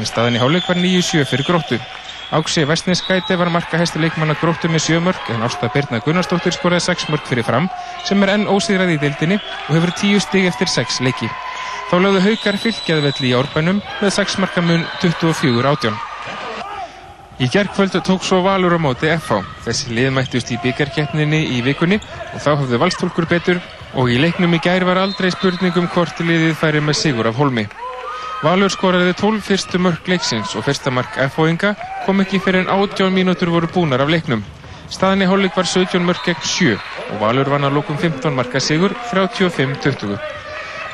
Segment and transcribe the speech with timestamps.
[0.00, 1.78] en staðan í hálfleik var 9-7 fyrir gróttu.
[2.30, 6.84] Áksi Vestneskæti var markahæsti leikmann að gróttu með 7 mörg en Ásta Birna Gunnarsdóttir skoraði
[6.86, 7.66] 6 mörg fyrir fram
[8.06, 11.26] sem er enn ósigrað í deildinni og hefur 10 stig eftir 6 leiki.
[11.90, 15.98] Þá lögðu haukar fylgjaðvelli í árbænum með 6 markamun 24 átjón.
[17.40, 19.42] Í gerðkvöld tók svo Valur á móti FH.
[19.64, 23.58] Þessi lið mættust í byggjarkeppninni í vikunni og þá hafðu valstólkur betur
[23.98, 27.66] og í leiknum í gær var aldrei spurningum hvort liðið færi með sigur af holmi.
[28.40, 31.74] Valur skoraði 12 fyrstu mörg leiksins og fyrsta mark F-fóinga
[32.06, 34.40] kom ekki fyrir en 18 mínútur voru búnar af leiknum.
[34.88, 38.96] Staðinni hólík var 17 mörg gegn 7 og Valur vann að lókum 15 marka sigur
[39.10, 40.16] 35-20.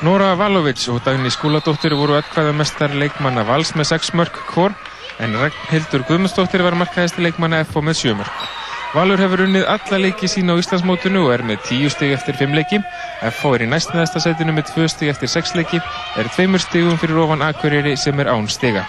[0.03, 5.39] Nora Valovic og Dagni Skúladóttir voru aðkvæða mestar leikmanna Vals með 6 mörg hvort en
[5.39, 8.66] Ragnhildur Guðmundsdóttir var markaðist leikmanna F-fó með 7 mörg.
[8.95, 12.55] Valur hefur unnið alla leiki sína á Íslandsmótunu og er með 10 stig eftir 5
[12.55, 12.79] leiki.
[13.27, 15.81] FH er í næstnæðasta sætinu með 2 stig eftir 6 leiki,
[16.17, 18.87] er 2 stigum fyrir ofan Akureyri sem er án stiga.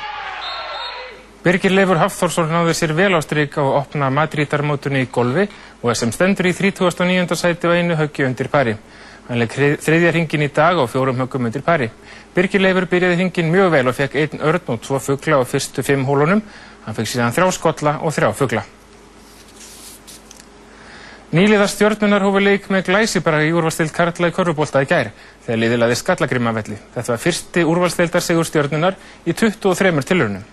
[1.43, 5.47] Birgir Leifur Hafþórsson náði sér vel á stryk á að opna Madrídarmótunni í golfi
[5.81, 7.35] og er sem stendur í 39.
[7.39, 8.77] sæti og einu höggi undir pari.
[9.27, 11.89] Hann legg þriðja hringin í dag og fjórum höggum undir pari.
[12.35, 15.83] Birgir Leifur byrjaði hringin mjög vel og fekk einn örn og tvo fuggla á fyrstu
[15.83, 16.43] fimm hólunum.
[16.85, 18.67] Hann fekk síðan þrjá skolla og þrjá fuggla.
[21.27, 25.09] Nýliðar stjórnunar hófu leik með glæsibara í úrvalstild Karla í Körfubólta í gær
[25.43, 26.77] þegar liðilaði Skallagrimavelli.
[26.93, 28.95] Þetta var fyrsti úrvalstildar sigur stjórnunar
[29.27, 30.45] í 23 tilurunum.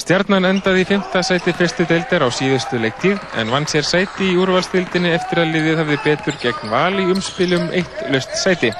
[0.00, 1.18] Stjarnan endaði í 5.
[1.26, 5.82] sæti fyrstu deildar á síðustu leiktíð en vann sér sæti í úrvalstildinni eftir að liðið
[5.82, 8.70] hafði betur gegn val í umspilum eitt löst sæti.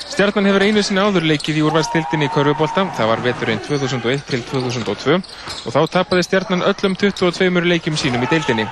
[0.00, 4.42] Stjarnan hefur einu sinni áður leikið í úrvalstildinni í Körfubólta, það var veturinn 2001 til
[4.50, 8.66] 2002 og þá tapaði Stjarnan öllum 22 leikjum sínum í deildinni.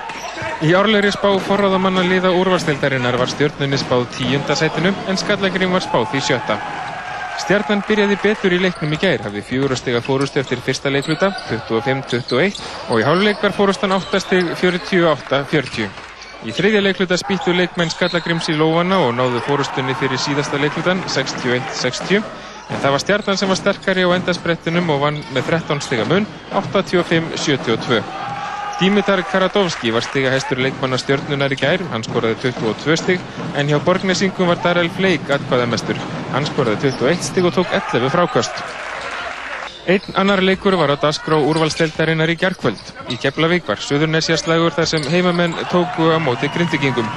[0.61, 6.11] Í árlegri spá forráðamanna liða úrvarstildarinnar var stjórnunni spáð tíunda sætinu en Skallagrim var spáð
[6.11, 6.59] því sjötta.
[7.41, 11.31] Stjarnan byrjaði betur í leiknum í gær, hafði fjögur steg að fórustu eftir fyrsta leikluta,
[11.49, 12.61] 25-21
[12.91, 16.10] og í háluleik var fórustan 8 steg 48-40.
[16.41, 22.17] Í þriðja leikluta spýttu leikmenn Skallagrims í lófana og náðu fórustunni fyrir síðasta leiklutan 61-60
[22.17, 26.09] en það var Stjarnan sem var sterkari á endasprettinum og vann með 13 steg að
[26.15, 26.27] mun
[26.57, 28.01] 85-72.
[28.81, 34.49] Dimitar Karadovski var stigahæstur leikmanna stjórnunar í gær, hann skoraði 22 stig, en hjá Borgnesingum
[34.49, 36.01] var Darrell Fleik atkvæðamestur.
[36.33, 38.63] Hann skoraði 21 stig og tók 11 frákvöst.
[39.89, 42.81] Einn annar leikur var á Dasgró úrvalsteldarinnar í gerðkvöld.
[43.09, 47.07] Í Keflavík var Suðurnesjaslægur þar sem heimamenn tóku á móti grindvikingum.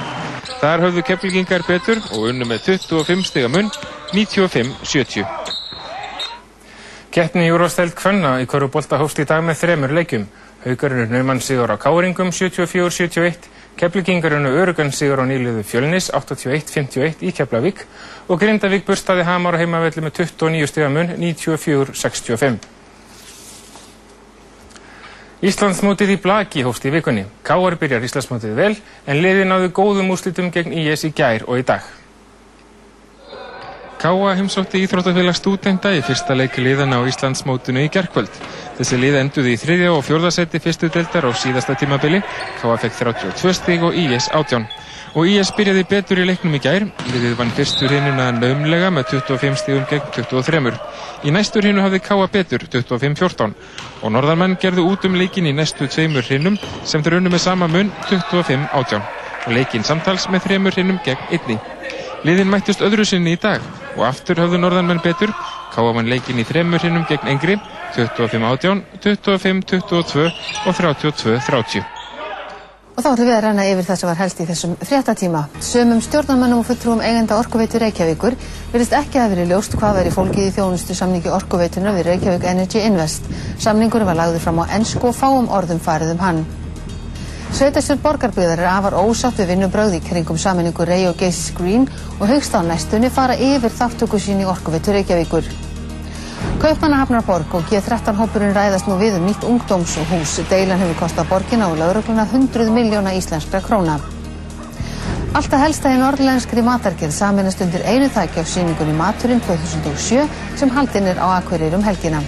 [0.61, 3.69] Þar höfðu keflingingar betur og unnu með 25 stiga munn,
[4.15, 5.27] 95-70.
[7.13, 10.25] Keppni í úrvalsteld Kvenna í Körubólta hóst í dag með þremur leikum.
[10.65, 13.35] Haugarinn naumann sigur á Káringum 74-71,
[13.77, 17.83] Keflvíkingarinn örugan sigur á nýliðu Fjölnis 81-51 í Keflavík
[18.25, 22.57] og Grindavík burstaði Hamar á heimavelli með 29 stigamun 94-65.
[25.45, 27.27] Íslandsmótið í Blaki hófst í vikunni.
[27.45, 28.71] Káar byrjar Íslandsmótið vel
[29.05, 31.85] en liði náðu góðum úslitum gegn IS í gær og í dag.
[34.05, 38.35] Káa heimsótti Íþróttafélag stúdenda í fyrsta leiki liðana á Íslandsmótinu í gerðkvöld.
[38.77, 42.19] Þessi lið enduði í þriðja og fjórðasetti fyrstu deildar á síðasta tímabili.
[42.59, 42.75] K.A.
[42.83, 44.27] fekk 32 stíg og I.S.
[44.29, 44.67] átján.
[45.17, 45.49] Og I.S.
[45.57, 46.85] byrjaði betur í leiknum í gær.
[47.15, 50.77] Liðið vann fyrstur hinnuna naumlega með 25 stígum gegn 23.
[51.25, 52.27] Í næstur hinnu hafði K.A.
[52.29, 53.55] betur 25-14.
[54.05, 57.73] Og norðarmenn gerðu út um leikin í næstu tveimur hinnum sem þeir unnu með sama
[57.73, 59.01] mun 25-18.
[59.47, 61.57] Og leikin samtals með þreimur hinnum gegn einni.
[62.25, 63.61] Liðin mættust öðru sinni í dag
[63.95, 65.29] og aftur hafðu norðarmenn betur.
[65.75, 65.83] K.A.
[65.93, 67.59] vann leikin í þreimur hinnum gegn engri
[67.93, 70.25] 25-18, 25-22
[70.65, 71.85] og 32-30.
[72.95, 75.43] Og þá ætlum við að ræna yfir það sem var helst í þessum fréttatíma.
[75.69, 78.39] Sumum stjórnarmannum og fulltrúum eigenda Orkuveitu Reykjavíkur
[78.73, 82.81] virðist ekki að verið ljóst hvað veri fólkið í þjónustu samningi Orkuveituna við Reykjavík Energy
[82.87, 83.27] Invest.
[83.61, 86.45] Samningur var lagður fram á ennsku og fáum orðum farið um hann.
[87.53, 91.85] Sveitastur borgarbyggðar er afar ósátt við vinnubröð í kringum saminningu Rey og Geisis Green
[92.17, 95.47] og högst á næstunni fara yfir þáttöku sín í Orkuveitu Reykjavíkur.
[96.59, 100.39] Kaupmannahafnarborg og G13 hópurinn ræðast nú við um nýtt ungdómshús.
[100.49, 103.99] Deilan hefur kostað borgina og laurugluna 100 miljóna íslenskra króna.
[105.35, 111.11] Alltaf helsta í norðlenskri matargerð saminast undir einu þækja á síningunni Maturinn 2007 sem haldinn
[111.11, 112.23] er á Akureyri um helgina.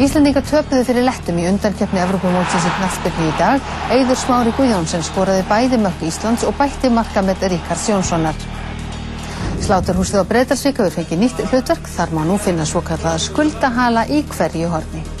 [0.00, 3.66] Íslandingar töpuðu fyrir lettum í undankeppni Evrópumótsins í knaftbyrni í dag.
[3.92, 8.40] Eidur Smári Guðjónsson skoraði bæði mörg Íslands og bætti marka með Ríkard Sjónssonar.
[9.60, 14.24] Sláturhúsið á Breiðarsvík hefur fengið nýtt hlutverk þar má nú finna svo kallaða skuldahala í
[14.32, 15.19] hverju horni.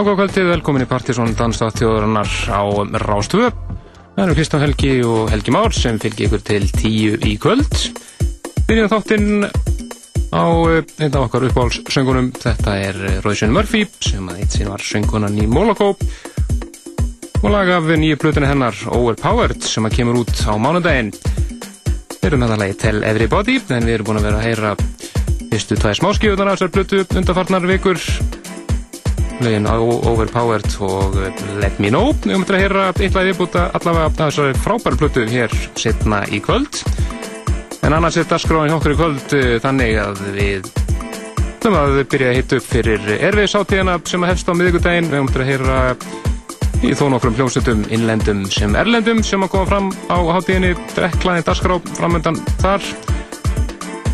[0.00, 2.62] Kvöldi, velkomin í Partíson Danstáttjóðurinnar á
[3.02, 3.50] Rástvö.
[4.14, 7.68] Það eru Kristján Helgi og Helgi Már sem fylgir ykkur til tíu í kvöld.
[8.68, 9.44] Byrjum þáttinn
[10.32, 12.30] á eh, einn af okkar uppáhaldssöngunum.
[12.32, 15.92] Þetta er Róðsson Murphy sem að eitt sín var söngunan í Moloko
[17.40, 21.12] og lag af nýju blötunni hennar Overpowered sem að kemur út á mánudaginn.
[22.20, 24.76] Við erum með það lagi Tell Everybody en við erum búin að vera að heyra
[25.50, 28.00] fyrstu tvæ smáskjöðunar af þessar blötu undarfarnar vikur
[29.44, 31.16] lögin Overpowered og
[31.60, 32.12] Let Me Know.
[32.24, 36.40] Við höfum til að heyra eitthvað viðbúta allavega af þessari frábæru plötu hér setna í
[36.44, 36.82] kvöld.
[37.86, 40.70] En annars er dasgráðin okkur í kvöld eh, þannig að við
[41.60, 45.32] höfum að byrja að hitta upp fyrir erfiðsáttíðana sem að hefst á miðugudaginn við höfum
[45.32, 45.78] til að heyra
[46.80, 51.78] í þó nokkrum hljómsveitum innlendum sem erlendum sem að koma fram á háttíðinni drekklaði dasgrá
[51.96, 52.84] framöndan þar.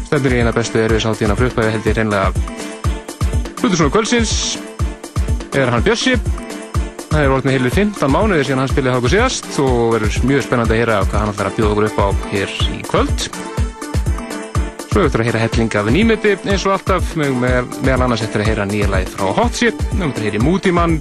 [0.07, 2.31] Stefnir í eina bestu erfiðsáttíðana fröðbæði held ég reynlega
[3.57, 4.33] Hlutur svona kvöldsins
[5.57, 6.17] er hann Bjössi.
[7.07, 10.75] Það er orðin heilir 15 mánuðir síðan hann spilaði háku síðast og verður mjög spennandi
[10.75, 13.27] að heyra hvað hann ætlar að bjóða okkur upp á hér í kvöld.
[14.87, 17.15] Svo eftir að heyra hellinga af nýmeti eins og alltaf.
[17.17, 19.81] Meðal annars eftir að heyra nýja læð frá Hot Shit.
[19.93, 20.99] Við höfum að heyra Mútimann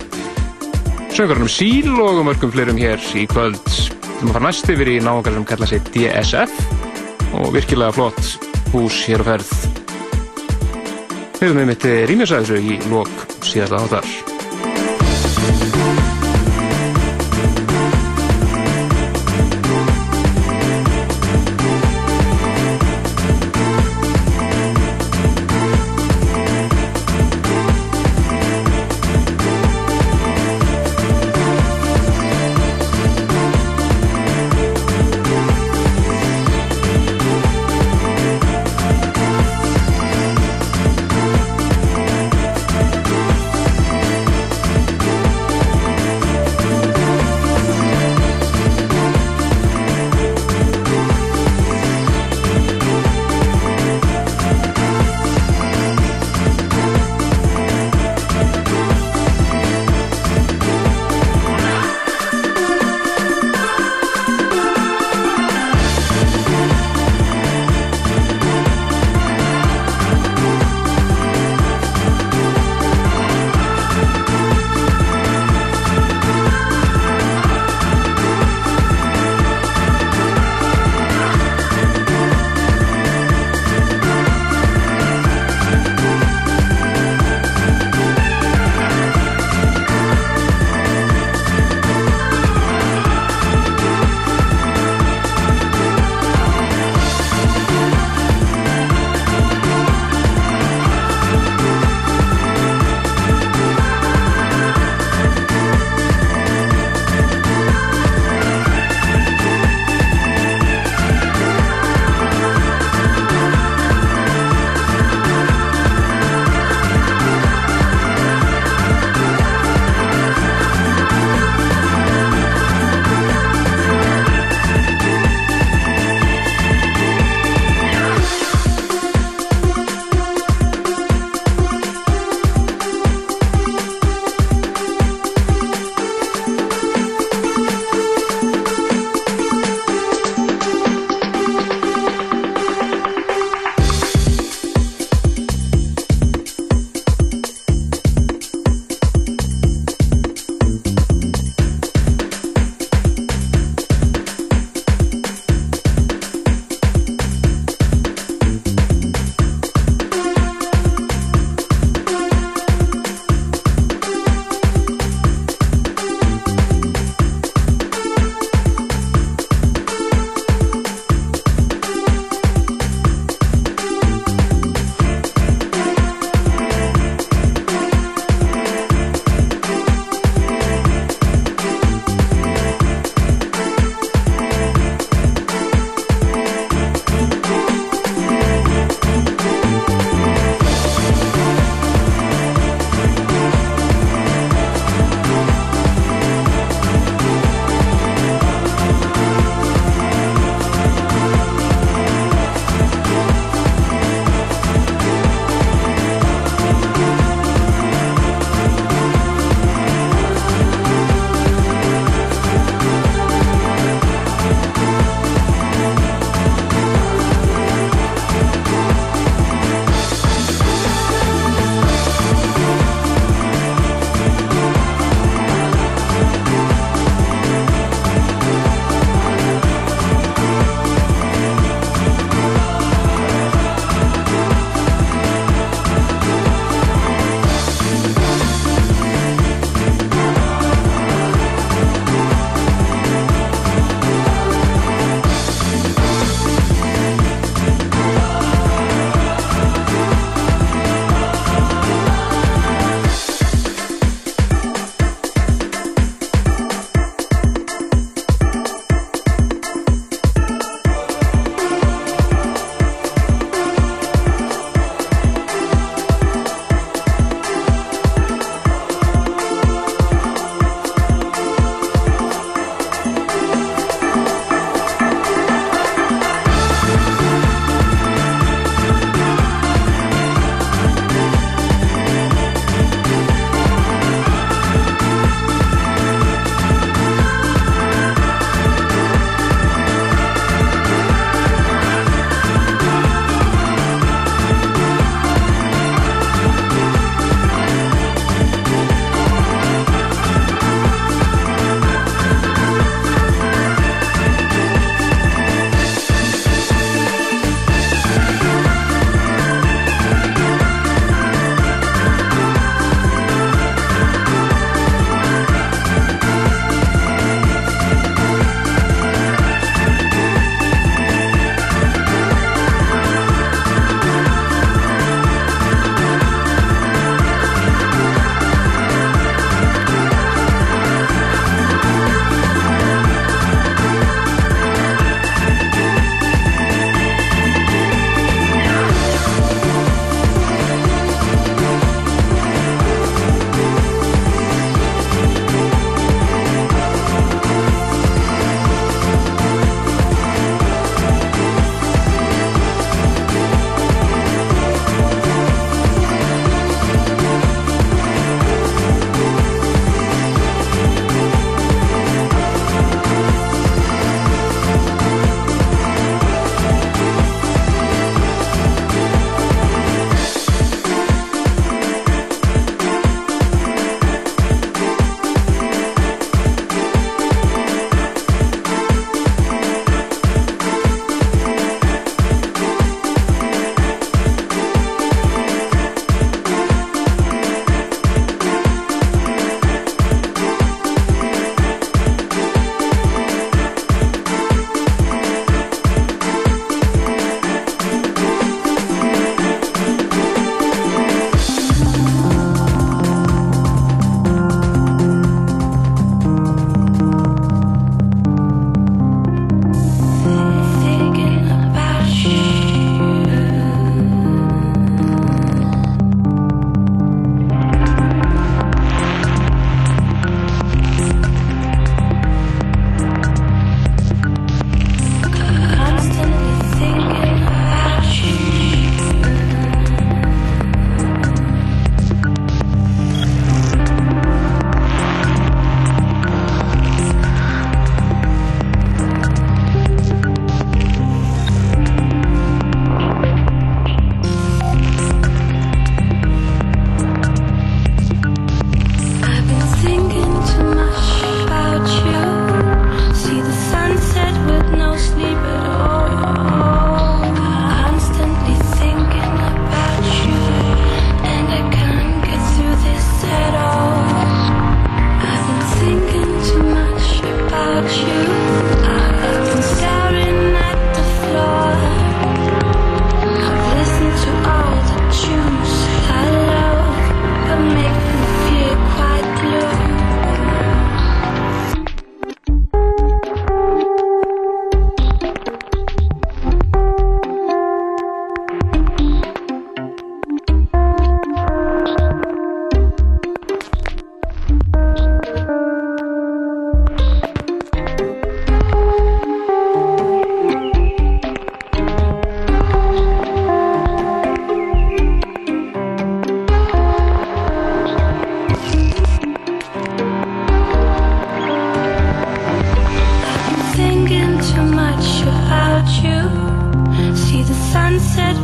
[1.16, 3.60] söngarnum Síl og um örgum fleirum hér í kvöld.
[3.66, 6.54] Við höfum að fara næst yfir í náðungar sem kalla sig DSF
[7.40, 9.52] og virkilega flott hús hér á ferð.
[11.42, 13.84] Við höfum með mitt rýmjösæðisau í lok síðasta
[15.46, 15.75] Thank you.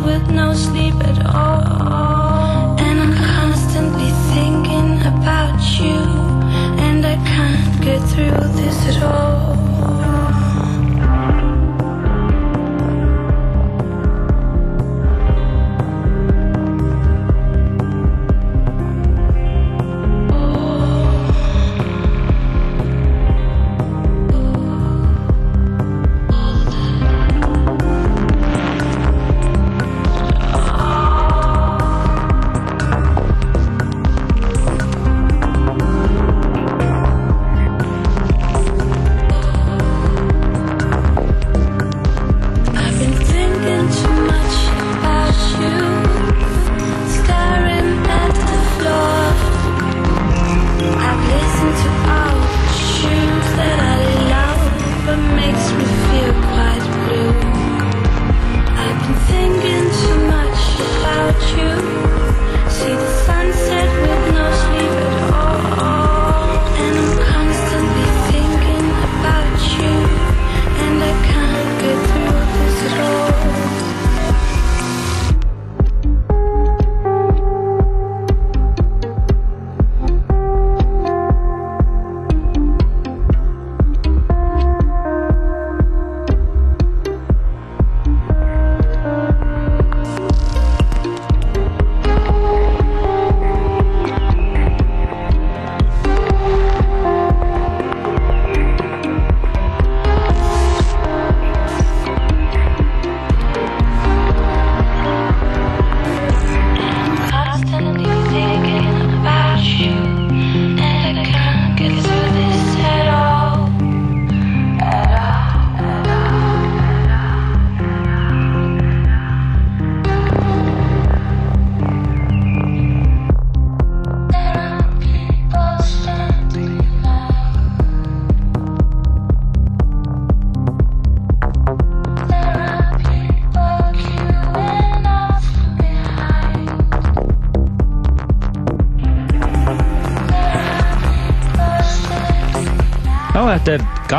[0.03, 1.50] With no sleep at all.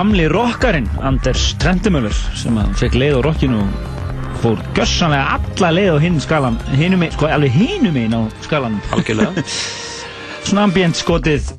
[0.03, 5.99] Gamli rockarinn Anders Trendemöller sem fekk leið á rockinu og fór gössanlega alla leið á
[6.03, 9.45] hinn skalan hinum sko alveg hinum einn á skalan Algjörlega.
[10.49, 11.53] svona ambient skotið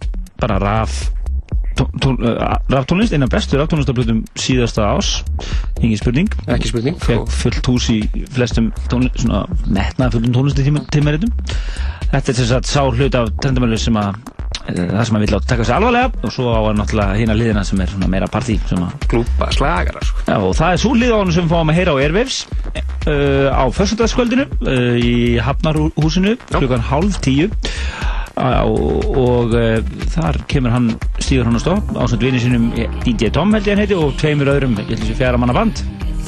[0.44, 0.98] bara raf
[1.80, 5.14] uh, raftónlist, eina bestu raftónlistablutum síðasta ás
[5.80, 7.00] engin spurning Ekki spurning.
[7.00, 8.02] fekk fullt hús í
[8.36, 11.32] flestum tónlist, svona metnað fullum tónlistitímaritum
[12.12, 14.33] þetta er sem sagt sá hlut af Trendemöller sem að eh,
[14.74, 17.94] það sem vill átt taka sig alvarlega og svo á náttúrulega hina liðina sem er
[18.08, 18.58] meira partí
[19.12, 20.24] Glúpa slagara, sko.
[20.28, 22.40] Já, og það er svo hlið á hann sem fáum að heyra á Airwaves
[22.74, 27.50] uh, á föstudagskvöldinu uh, í Hafnarhúsinu klukkan hálf tíu.
[28.34, 28.66] Uh,
[29.14, 29.78] og uh,
[30.16, 30.88] þar kemur hann
[31.20, 32.72] stíður hann á stopp á samt vinni sínum
[33.06, 35.84] DJ Tom held ég hann heiti og tveimur öðrum, ég held þessi fjara manna band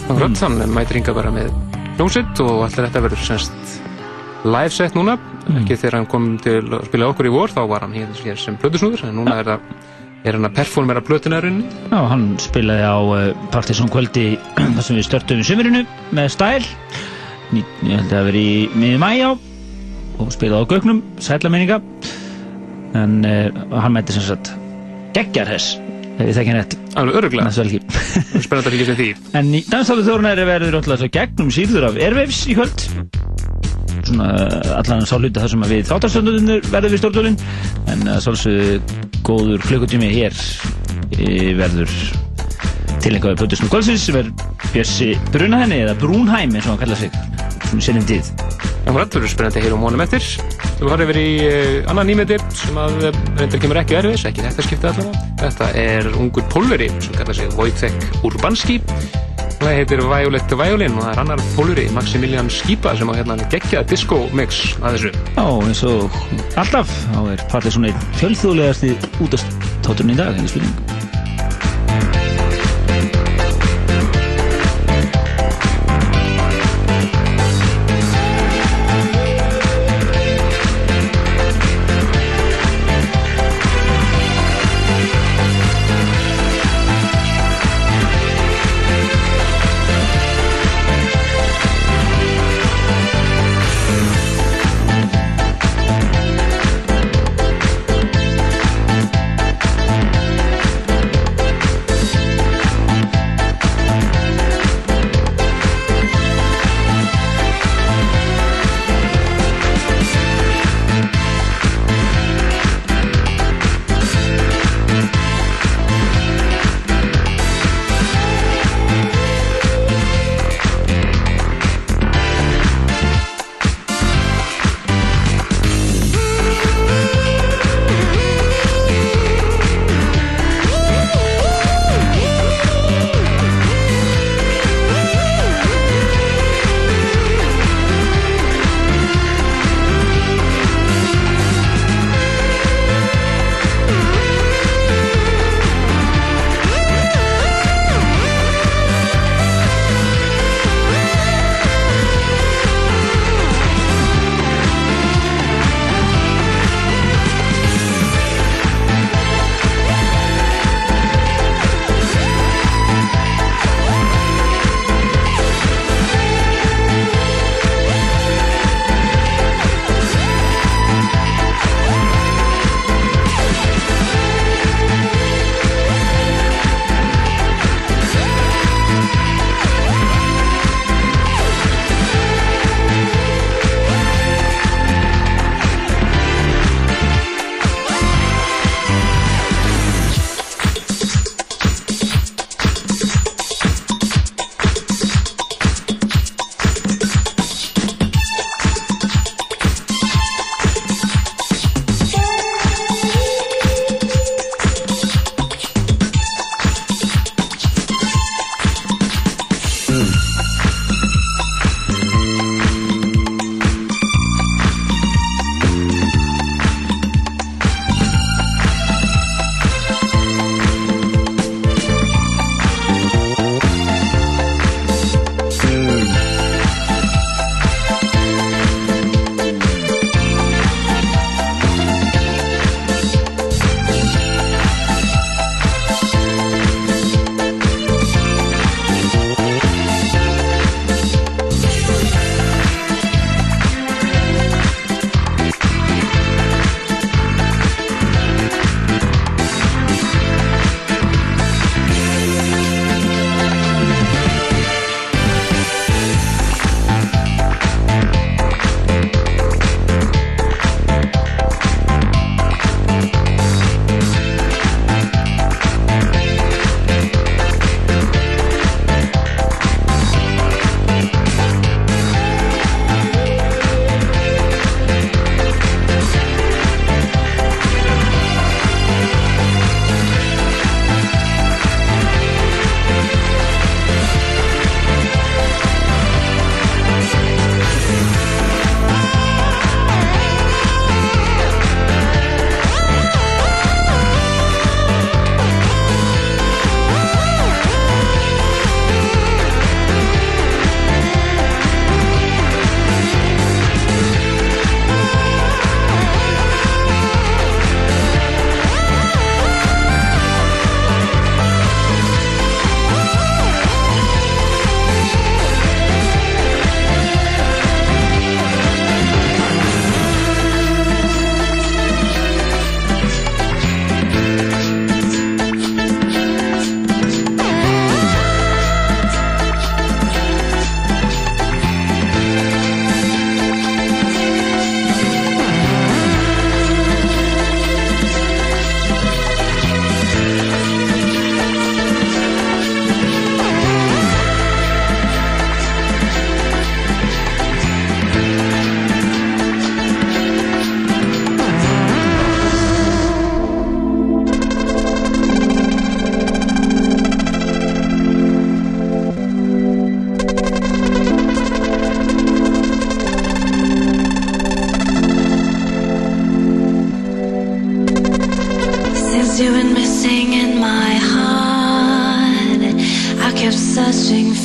[0.05, 1.49] Akkurat, hann mætir hinga bara með
[1.95, 3.84] hljómsitt og allir þetta verður semst
[4.45, 5.17] live set núna.
[5.59, 8.57] Ekki þegar hann kom til að spila okkur í vor, þá var hann hér, sem
[8.61, 9.93] plötusnúður, en núna er, það,
[10.25, 11.65] er hann að performera plötunarunni.
[11.91, 14.27] Já, hann spilaði á uh, Partiðsson kvöldi
[14.75, 15.83] þar sem við störtum í sömurinu
[16.15, 16.67] með stæl.
[17.53, 19.31] Ég held að það veri í miður mæjá
[20.23, 21.81] og spilaði á gögnum, sætla minninga.
[22.95, 24.53] En uh, hann mætti sem sagt
[25.15, 25.75] geggjarhess
[26.15, 26.77] ef ég þekki hann rétt.
[26.95, 29.09] Alveg öruglega, spennandi að fylgja sem því.
[29.39, 33.14] en í danstáðu þórunæri verður alltaf gegnum síður af Airwaves í kvöld
[34.09, 34.29] svona
[34.79, 37.39] allan sá hluti þar sem við þáttastöndunir verður við stórtólinn
[37.93, 38.79] en svolsögðu
[39.25, 40.37] góður klukkutími hér
[41.17, 41.97] e, verður
[43.03, 44.31] tilengaði Plutusnum Kvöldsins sem er
[44.71, 47.13] Bjössi Brunahenni eða Brúnheim eins og hann kallar sig
[47.69, 48.33] svona sinnum tíð
[48.85, 50.25] Akkurat, það verður spennandi að heyra um honum eftir.
[50.77, 54.43] Þú farið yfir í uh, annan nýmeti sem að uh, reyndar kemur ekki erfis, ekki
[54.45, 55.23] þetta skipta allavega.
[55.41, 58.77] Þetta er ungur pólveri sem kallar sig Wojtek Urbanski.
[59.61, 63.87] Það heitir Violet Violin og það er annar pólveri, Maximilian Skipa, sem á hérna geggjaða
[63.89, 65.13] disco mix að þessu.
[65.37, 66.19] Já, eins og
[66.59, 68.93] alltaf þá er partið svona einn fjölþjóðlegasti
[69.25, 71.04] útastáturinn í dag, henni spurning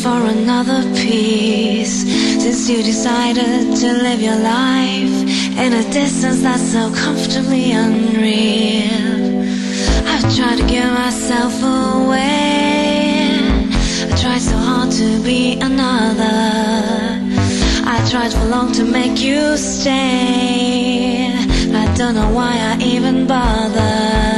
[0.02, 2.04] for another piece.
[2.42, 5.14] Since you decided to live your life
[5.58, 9.44] in a distance that's so comfortably unreal.
[10.06, 13.40] I've tried to give myself away.
[14.04, 16.38] I tried so hard to be another.
[17.84, 21.34] I tried for long to make you stay.
[21.82, 24.29] I don't know why I even bother.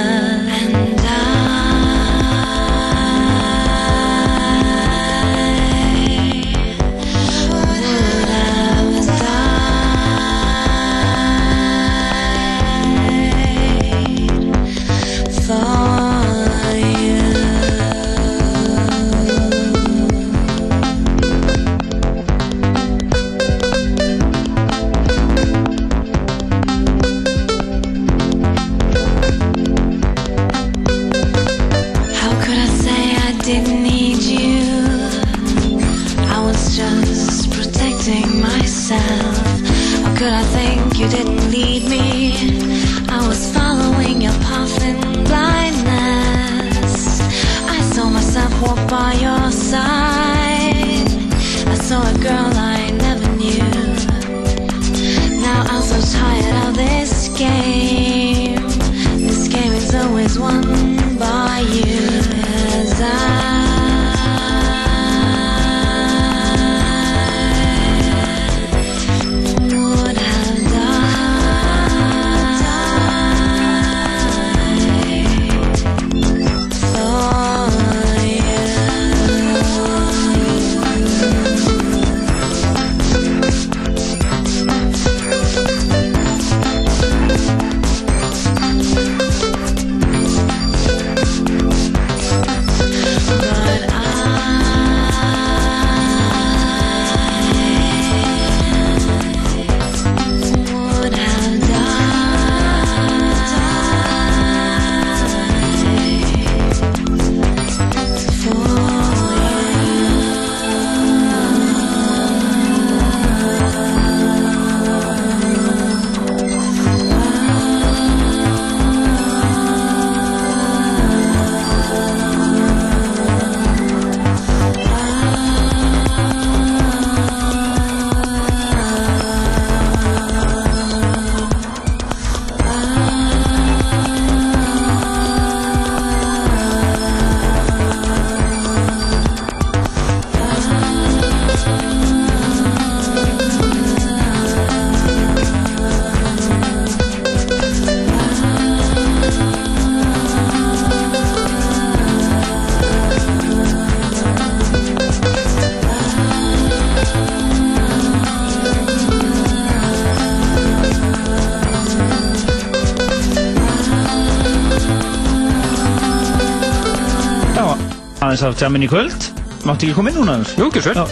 [168.42, 169.30] Aðeins af jamin í kvöld
[169.62, 170.32] Máttu ekki koma inn núna?
[170.40, 170.54] Anders?
[170.58, 171.04] Jú, ekki Já.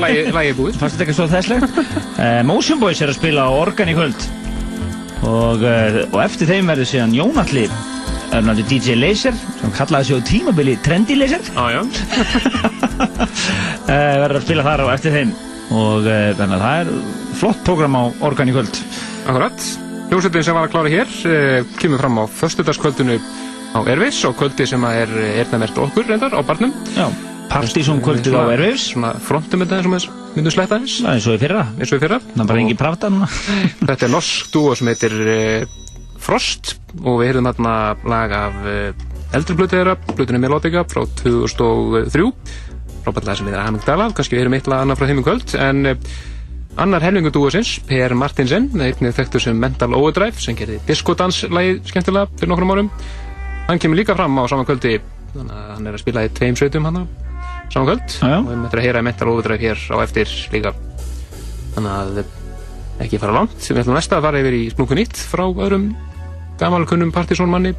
[0.00, 0.76] lægi er búið.
[0.80, 1.80] Fannst þetta ekki svo þesslegt?
[2.16, 4.24] uh, Motion Boys er að spila á organ í kvöld
[5.28, 7.66] og, uh, og eftir þeim verður síðan Jónalli
[8.32, 11.82] örnandi DJ Laser sem kallaði sig á tímabili Trendy Laser Já, já.
[13.04, 15.36] uh, verður að spila þar á eftir þeim
[15.72, 16.88] og þannig að það er
[17.40, 18.80] flott program á organ í kvöld
[19.22, 19.68] Akkurat.
[20.10, 21.12] Hljómsveitin sem var að klára hér
[21.80, 23.20] kemur fram á föstudagskvöldinu
[23.72, 26.72] á Ervis og kvöldi sem að er erðamert okkur reyndar á barnum.
[26.96, 27.06] Já,
[27.52, 28.88] Partysón kvöldið á Airwaves.
[28.94, 30.06] Svona frontum þetta eins og með
[30.36, 31.64] myndum slætta eins, er eins og í fyrra.
[31.76, 32.18] Eins og í fyrra.
[32.24, 33.28] Það er bara Og engin pravda núna.
[33.90, 35.78] Þetta er norsk dúo sem heitir uh,
[36.22, 37.74] Frost og við heyrðum þarna
[38.08, 39.06] lag af uh,
[39.36, 42.28] eldri blötu þeirra, blötunni Melodica frá 2003
[43.02, 45.56] frábært lag sem heitir Amygdala, kannski við heyrum eitt lag annað frá þeim í kvöld
[45.58, 46.12] en uh,
[46.80, 52.54] annar helmingu dúosins, Per Martinsen einnig þekktur sem Mental Overdrive sem gerði diskodanslægi skemmtilega fyrir
[52.54, 52.92] nokkrum árum
[53.72, 55.00] hann kemur líka fram á saman kvöldi.
[55.32, 57.02] Þannig að hann er að spila í tveim sveitum hann
[57.72, 58.06] saman kvöld.
[58.20, 58.38] Já, já.
[58.38, 60.74] og við möttum að heyra Mental Overdrive hér á eftir líka.
[61.74, 62.22] Þannig að
[63.02, 63.58] ekki fara langt.
[63.58, 65.90] Við ætlum næsta að fara yfir í splunku nýtt frá öðrum
[66.60, 67.72] gamalkunnum partysónmanni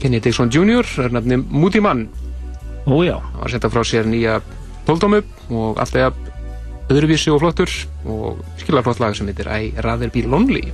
[0.00, 0.86] Kenny Dixon Jr.
[1.00, 2.06] er nefni Moody Man.
[2.84, 4.38] Ójá, hann var að senda frá sér nýja
[4.84, 6.18] tóldómu og alltaf
[6.92, 7.72] öðruvísi og flottur
[8.04, 10.66] og skilja flott lag sem heitir I Rather Be Lonely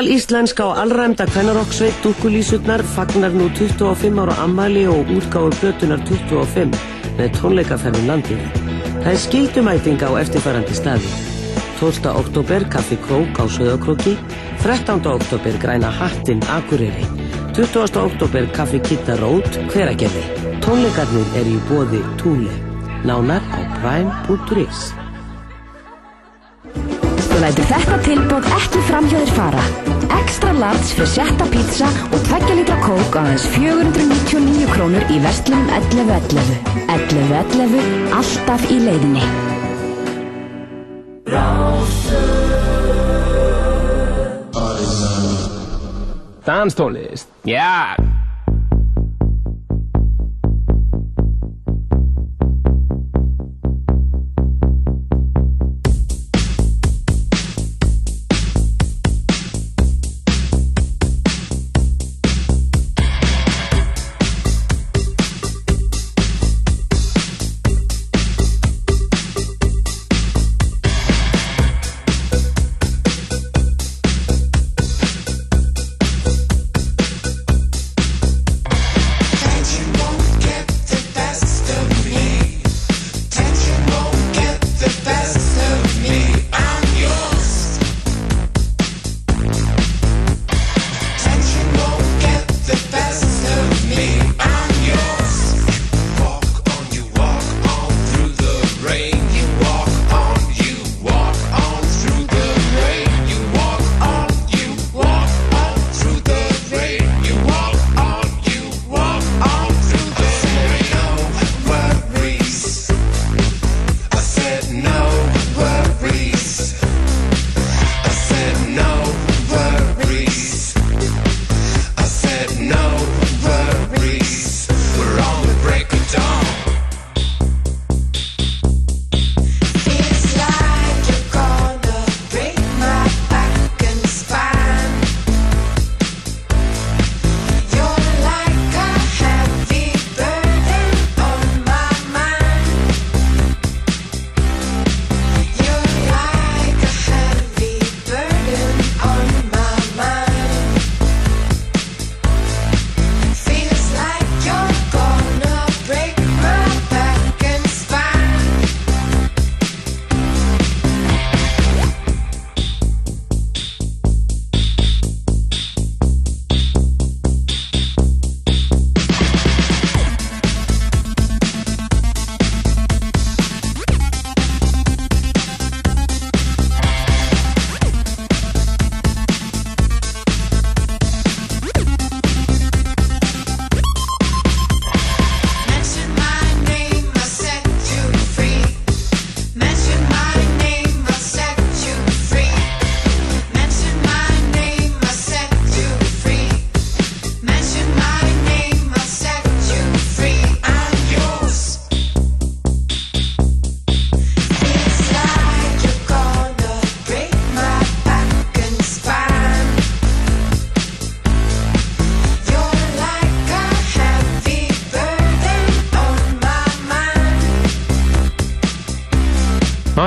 [0.00, 6.78] al-íslenska og allræmda kvennarokksveit Dúkkulísurnar fagnar nú 25 ára ammæli og útgáfu plötunar 25
[7.18, 8.40] með tónleikaferðum landið.
[9.02, 11.10] Það er skildumæting á eftirfærandi staði.
[11.80, 12.12] 12.
[12.22, 14.14] oktober Kaffi Krók á Söðakróki,
[14.62, 15.04] 13.
[15.04, 17.04] oktober Græna Hattin Akureyri,
[17.56, 18.00] 20.
[18.00, 20.24] oktober Kaffi Kitta Rót Hveragerði.
[20.64, 22.56] Tónleikarnir er í bóði Túle.
[23.04, 24.99] Nánar á prime.is
[27.40, 29.62] Þú lætur þetta tilbóð ekki fram hjá þér fara.
[30.18, 35.72] Extra large fyrir setta pizza og 2 litra kók á aðeins 499 krónur í vestlunum
[35.72, 36.60] 11.11.
[36.98, 37.88] 11.11.
[38.20, 39.24] Alltaf í leiðinni.
[46.44, 47.96] Danstónlist, já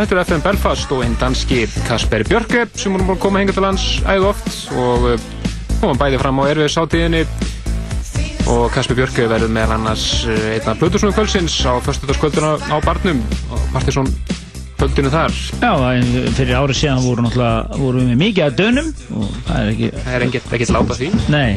[0.04, 3.64] Er FM Belfast og hinn danski Kasper Björke sem vorum búin að koma hinga til
[3.64, 5.28] lands æð oft og uh,
[5.80, 7.22] komum bæði fram á erfið sátíðinni
[8.52, 13.24] og Kasper Björke verður með annars uh, einn af Plutusnúi kvöldsins á föstudagskvölduna á Barnum.
[13.48, 14.12] Og Partisón
[14.76, 15.32] kvöldinu þar.
[15.64, 15.72] Já,
[16.36, 20.18] fyrir árið síðan voru voru við með mikið að dönum og það er ekki Það
[20.18, 21.12] er ekkert láta því.
[21.32, 21.50] Nei,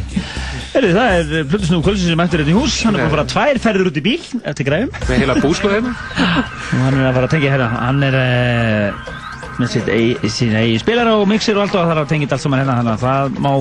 [0.76, 2.74] Heyrðu, það er Plutusnú Kvöldsins sem mættur þetta í hús.
[2.84, 5.92] Hann er búin að fara tvær ferður út í bíl eftir græfum með heila hérna
[5.96, 9.14] og hann er að fara að tengja hérna hann er uh,
[9.56, 12.60] með sitt eigi, spilara og mixir og allt og það er að tengja allt saman
[12.60, 13.52] hérna þannig að það má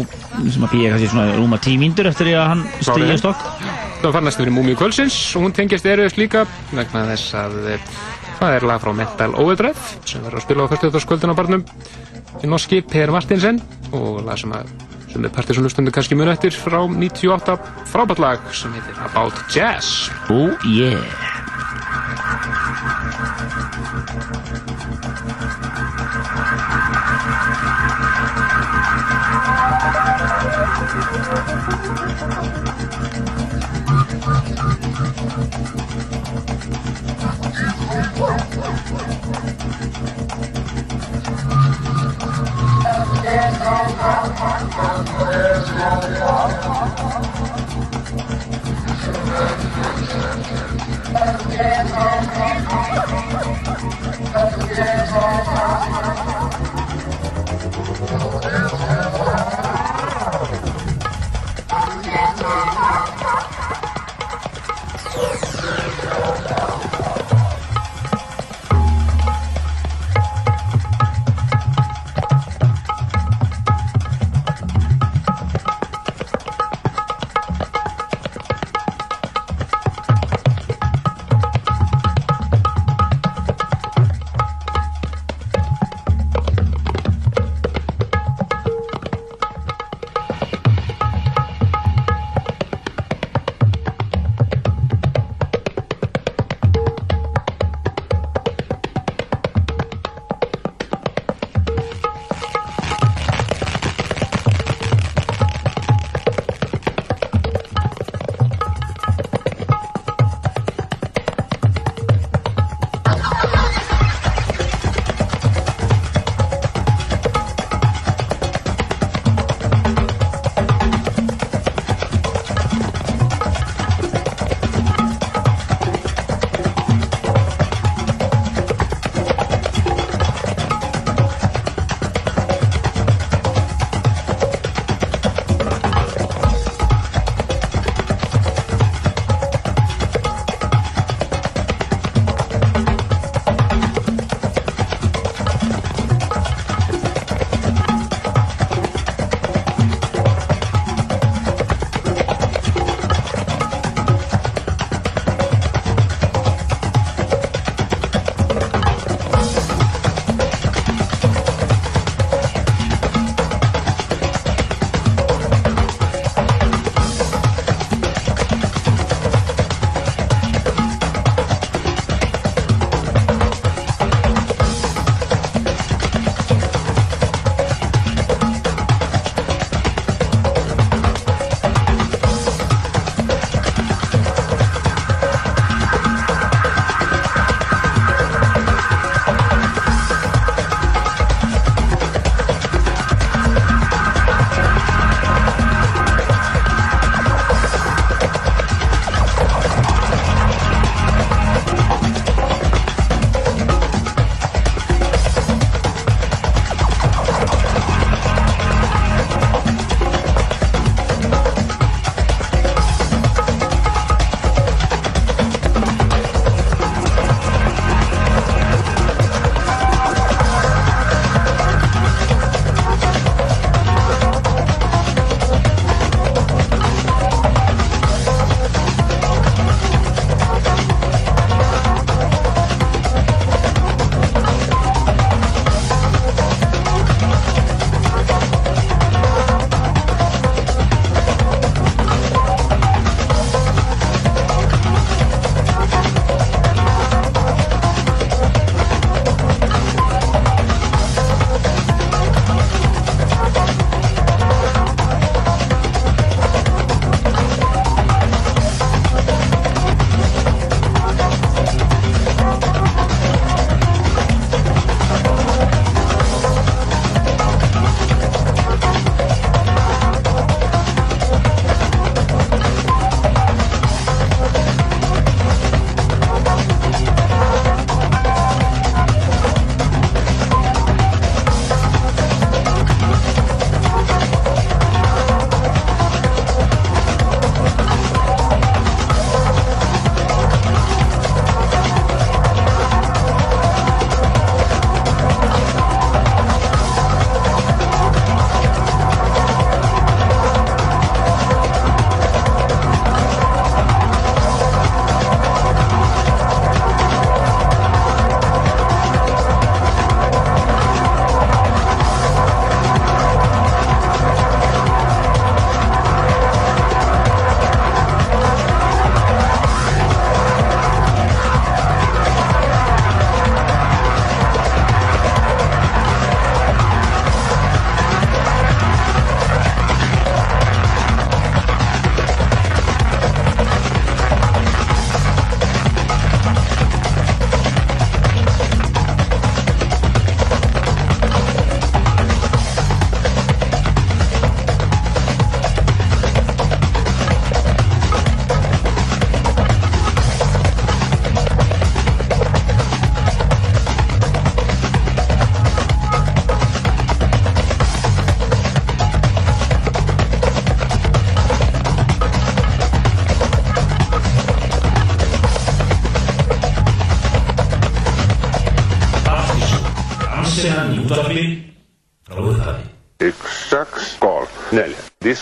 [0.52, 3.46] sem að býja kannski svona rúma tímíndur eftir því að hann stíði stokk.
[4.02, 6.44] Það var næstu fyrir Múmiu Kvöldsins og hún tengjast erfiðast líka
[6.74, 7.86] vegna þess að eh,
[8.42, 11.08] það er lag frá Mental Overdrive sem verður að spila á 40.
[11.14, 11.64] kvöldin á barnum.
[12.44, 13.64] Norski Per Martinsen
[13.96, 14.68] og lag sem að
[15.16, 17.56] sem er partysónlustundu kannski mjög eftir frá 98
[17.88, 20.12] frábært lag sem heitir About Jazz.
[20.28, 21.46] Oh yeah
[43.66, 44.06] Yeah.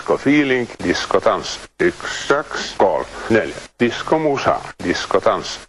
[0.04, 1.60] diskofiiling, diskotans.
[1.80, 3.56] Yksi, kaksi, kolme, neljä.
[3.80, 5.60] Diskomusa, diskotans.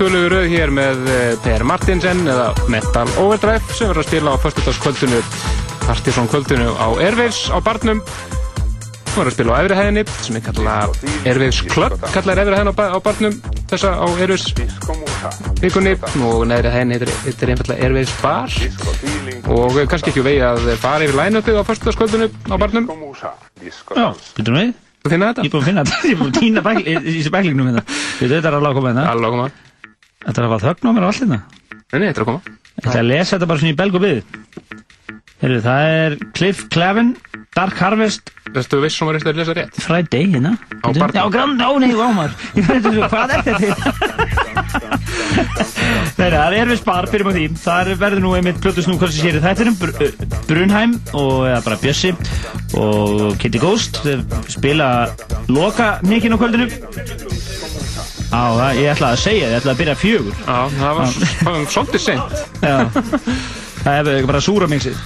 [0.00, 4.36] Tölugu rauð hér með eh, Per Martinsen eða Metal Overdrive sem verður að spila á
[4.40, 5.18] föstudagskvöldinu
[5.84, 8.00] Partiðsson kvöldinu á Airwaves á barnum
[9.10, 10.96] Hún verður að spila á efri hæðinni sem er kallað
[11.28, 13.36] Airwaves Club kallar efri hæðin á, ba- á barnum
[13.68, 14.46] þessa á Airwaves
[15.60, 15.92] vikunni
[16.30, 18.56] og neðri hæðin heitir, heitir einfallega Airwaves Bar
[19.52, 22.88] og kannski ekki vegi að fara yfir line-upið á föstudagskvöldinu á barnum
[24.00, 24.08] Já,
[24.40, 24.72] getur við?
[25.00, 25.44] Þú finna þetta?
[25.44, 26.62] Ég er búin að finna þetta, ég er búin að týna
[27.36, 27.82] bæklingnum hérna.
[28.20, 29.04] Þetta er alveg að koma hérna.
[29.12, 29.46] Alveg að koma.
[30.20, 31.40] Þetta er að hafa þögn á mér og allt hérna.
[31.90, 32.42] Nei, nei, þetta er að koma.
[32.70, 34.20] Ég ætla að lesa þetta bara svona í belg og byði.
[35.40, 37.14] Heyrðu, það er Cliff Clavin,
[37.56, 38.28] Dark Harvest.
[38.50, 39.78] Veistu viss sem var eftir að lesa rétt?
[39.80, 40.52] Friday, hérna.
[40.84, 41.16] Á barnum.
[41.16, 42.34] Já, Grand, á nei, ámar.
[42.58, 43.70] Ég fæði þessu, hvað er þetta?
[46.20, 47.44] Nei, það er erfið spar, byrjum á því.
[47.62, 49.90] Það verður nú einmitt plötu snú hvað sem séri þættinum, Br
[50.50, 52.12] Brunheim og eða bara Bjössi
[52.80, 54.02] og Kitty Ghost
[54.52, 54.90] spila
[55.48, 56.68] loka mikinn á kvöldinu.
[58.30, 60.36] Á, það, ég ætlaði að segja, ég ætlaði að byrja fjögur.
[60.46, 62.38] Já, það var það svolítið seint.
[62.62, 62.76] Já.
[63.80, 64.96] Það er bara súra mixið.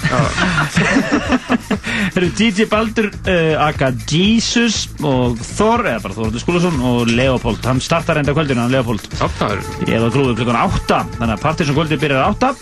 [2.14, 7.62] Það eru DJ Baldur, uh, Aka Jesus og Þór, eða bara Þórður Skúlason og Leopold.
[7.68, 9.06] Hann startar enda kvöldinu, hann Leopold.
[9.22, 9.62] Áttaður.
[9.86, 12.52] Ég hef að grúðu klukkan átta, þannig að partysson kvöldið byrjar átta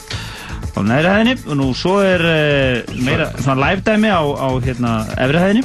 [0.72, 4.92] á neðri hæðinni og nú svo er uh, meira svona live dæmi á, á hérna
[5.20, 5.64] efri hæðinni.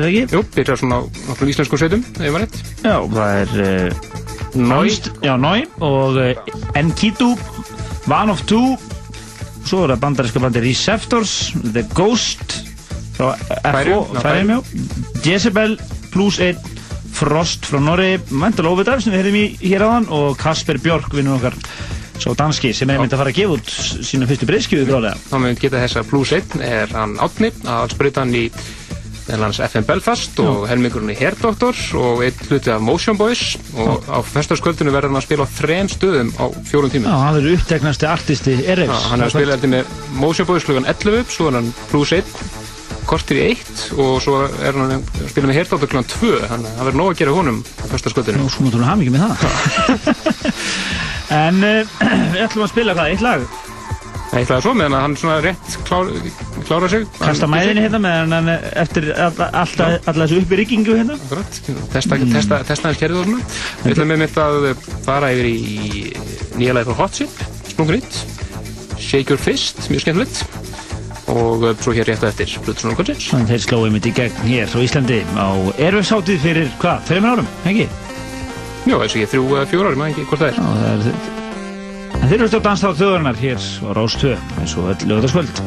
[0.00, 0.32] Er það ekki?
[0.32, 2.54] Jú, byrjar svona á íslenskum sveitum, ef ég var rétt.
[2.80, 4.20] Já, það er uh,
[4.56, 4.94] Nói.
[5.20, 7.34] Já, Nói og uh, Enkidu
[8.08, 8.78] One of Two
[9.68, 12.56] svo er það bandaríska bandi Receptors The Ghost
[13.18, 13.34] frá
[13.84, 14.56] FO já.
[15.26, 15.76] Jezebel
[16.14, 16.56] plus 1
[17.20, 21.36] Frost frá Norri Mental Overdrive sem við hefðum í hér áðan og Kasper Björk vinnur
[21.36, 21.58] okkar
[22.20, 23.74] svo danski sem er myndi að fara að gefa út
[24.08, 27.52] sína fyrstu breyðskjöfu grálega þá með við geta þess að plus 1 er hann Átni
[27.68, 28.46] að sprauta hann í
[29.30, 33.54] Þennans FM Belfast og helmingurinn í Herdoktor og einn hluti af Motion Boys.
[33.78, 37.38] Og á festaskvöldinu verður hann að spila á þrem stöðum á fjórum Já, tímum hann
[37.40, 41.30] er uppteknasti artisti Erefs Já, hann er að spila heldur með Motion Boys klugan 11
[41.36, 42.34] svo er hann plus 1
[43.10, 46.76] kortir í 1 og svo er hann að spila með Herdoktor klugan 2 þannig að
[46.76, 49.22] það verður nóg að gera honum á festaskvöldinu Nú sko mútur hann hafa mikið með
[49.24, 50.60] það.
[51.30, 51.86] En uh,
[52.34, 53.44] við ætlum að spila hvað, eitt lag?
[54.34, 56.10] Eitthvað svo meðan hann svona rétt klár,
[56.66, 57.06] klára sig?
[57.18, 61.16] Kasta mæðinni hérna meðan hann eh, eftir alltaf þessu uppbyryggingu hérna.
[61.94, 63.48] Testa, testa, testa hans kerfið og svona.
[63.84, 64.68] Við ætlum með mitt að
[65.06, 66.12] fara yfir í
[66.60, 68.20] nýja lagi frá Hot Chip Sprungur nýtt
[69.00, 70.42] Shake Your Fist, mjög skemmtilegt.
[71.30, 74.14] Og uh, svo hér rétt á eftir Plutusson og Konstins Þannig þeir slóið mitt í
[74.16, 75.48] gegn hér á Íslandi á
[75.78, 77.86] Erfshátið fyrir hvað, þreymur árum, ekki?
[78.88, 81.04] Já, þessu ég þrjú, fjóra ári, maður ekki hvort það er.
[81.12, 81.38] Er
[82.20, 85.60] En þeir eru stjórn danstáð þjóðarinnar hér á Rás 2 eins og öll lögðarskvöld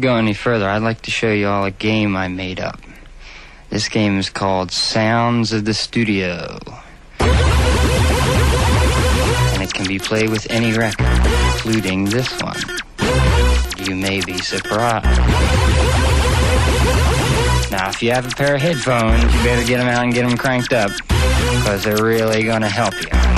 [0.00, 2.80] go any further, I'd like to show you all a game I made up.
[3.68, 6.58] This game is called Sounds of the Studio.
[9.52, 11.06] And it can be played with any record,
[11.54, 12.58] including this one.
[13.78, 15.06] You may be surprised.
[17.70, 20.28] Now, if you have a pair of headphones, you better get them out and get
[20.28, 23.29] them cranked up, because they're really going to help you.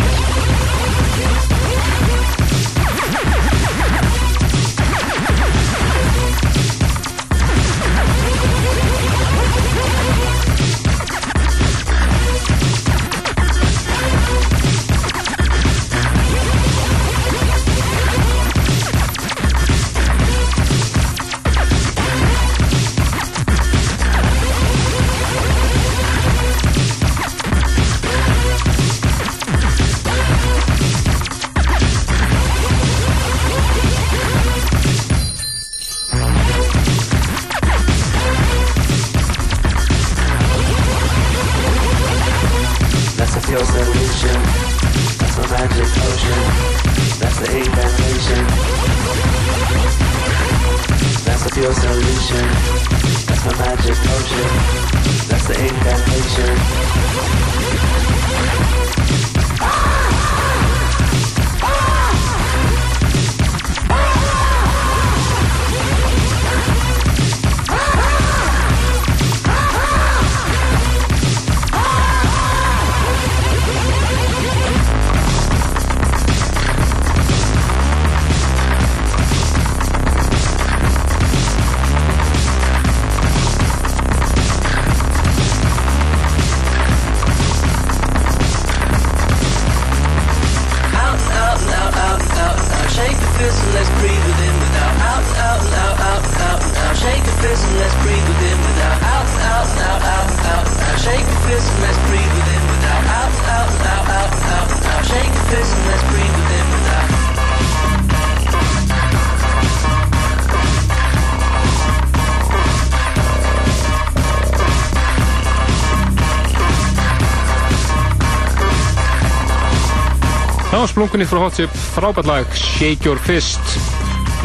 [121.02, 123.72] Splunkunni frá Hot Chip, frábært lag Shake Your Fist.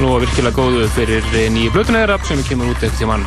[0.02, 3.26] Nú er virkilega góðu fyrir eh, nýju blötuna þeirra sem kemur út eftir tímann.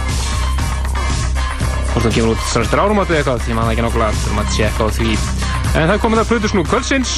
[1.92, 4.50] Hvort það kemur út strax til árumátu eða eitthvað því maður ekki nákvæmlega þurfum að
[4.56, 5.14] tjekka á því.
[5.68, 7.14] En það er komið það Plutus nú kvöldsins.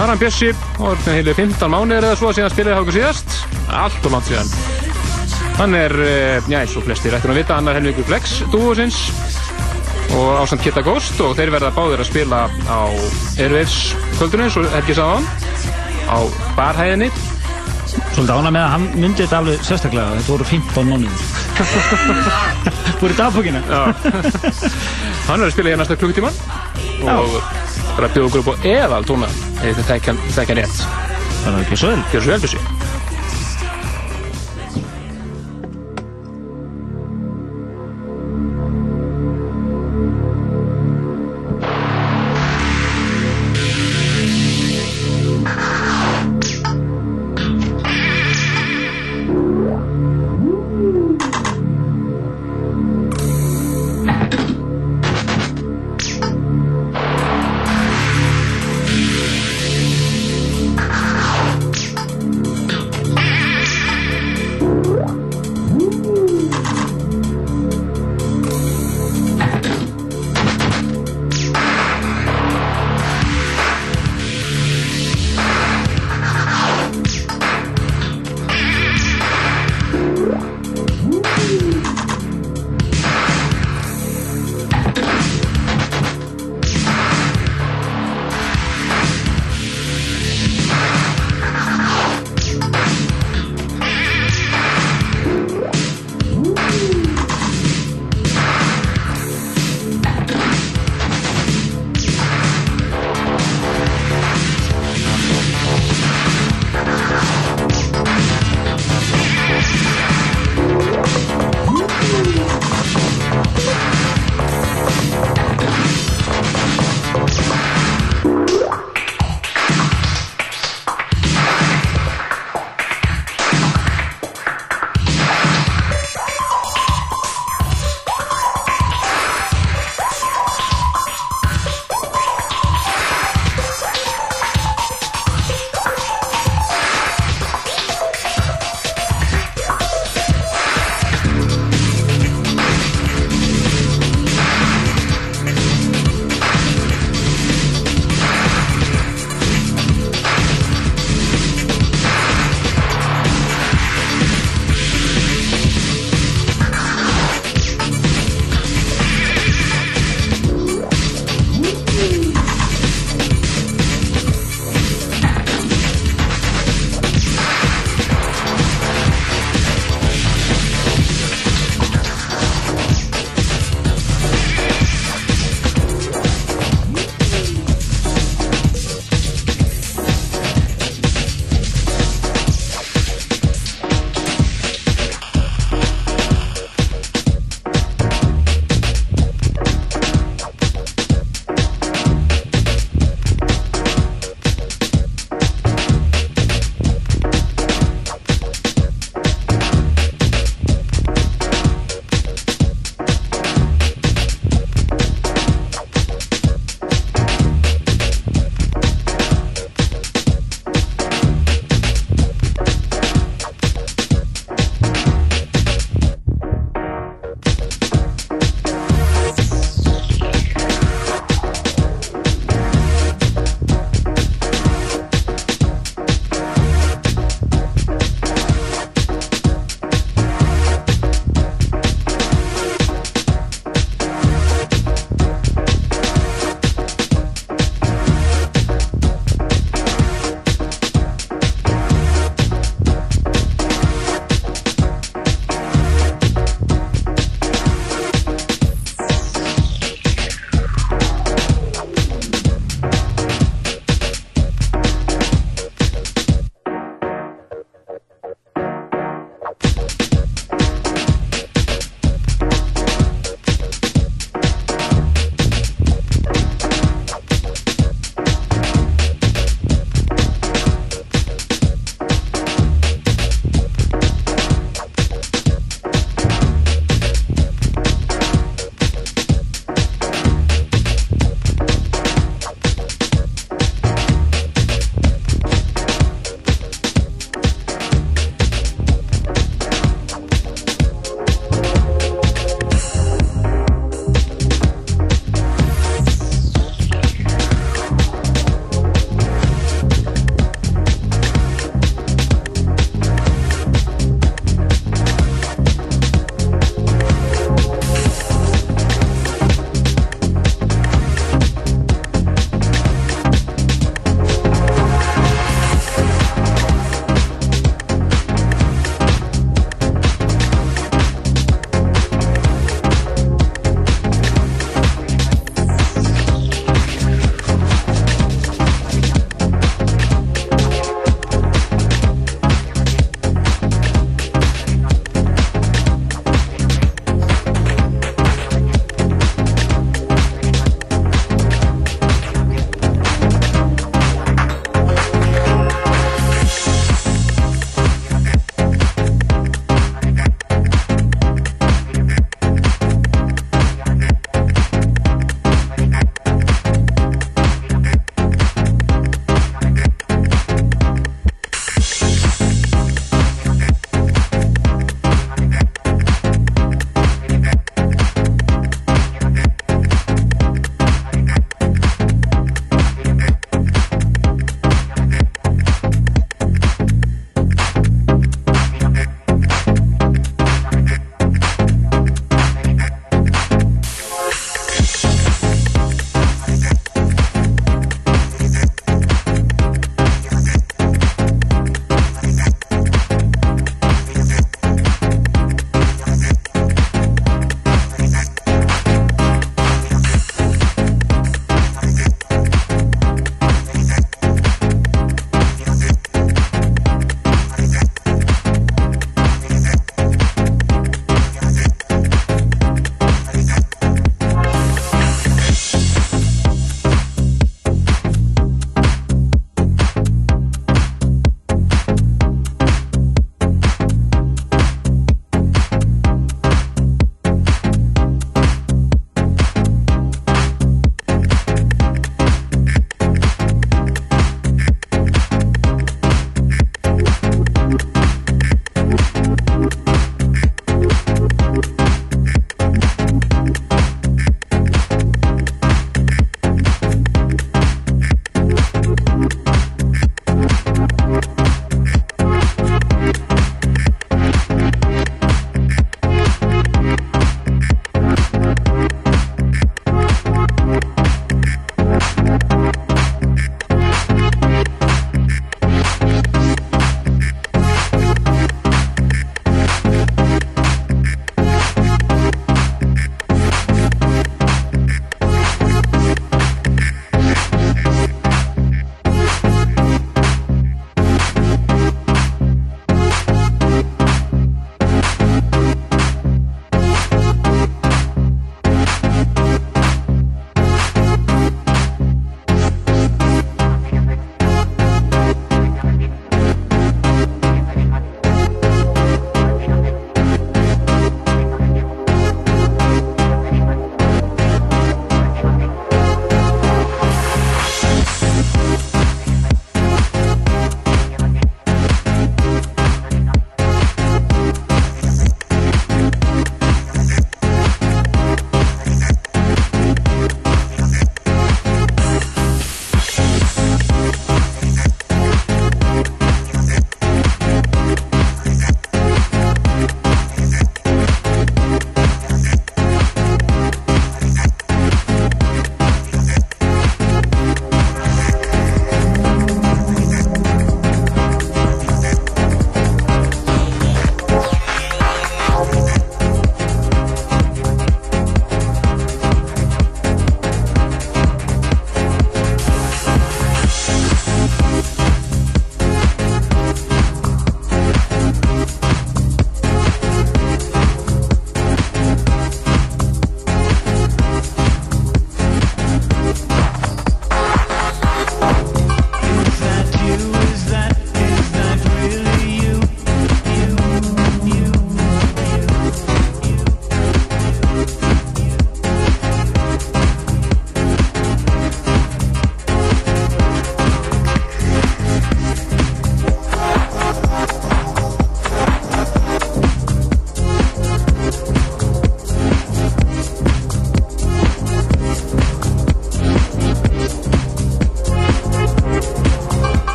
[0.00, 0.50] Aran Bjössi
[0.80, 3.36] og er heilu 15 mánuðir eða svo síðan spilaði háku síðast.
[3.82, 4.56] Allt og langt síðan.
[5.60, 9.10] Hann er, eh, já eins og flestir ættum að vita, annar helmingur Flex dúosins
[10.12, 12.80] og ásand Kitta Ghost og þeir verða báðir að spila á
[13.40, 13.76] Airwaves
[14.18, 15.22] kvöldunum eins og Helgi sagði
[16.08, 17.08] á hann barhæðinni.
[18.12, 21.24] Svolítið ána með að hann myndi þetta alveg sérstaklega Þetta voru 15 mánuðir.
[23.00, 23.60] Búið dagbókina.
[23.68, 23.82] Já.
[25.28, 26.36] Hann er að spila hér næsta klukkutíman
[27.12, 27.36] og
[27.96, 29.28] bara bjóða okkur upp á eðal tóna
[29.60, 30.84] ef þið þekkja þekkja rétt
[31.42, 32.04] Það er ekki svo vel.
[32.12, 32.71] Gjör svo vel Bjössi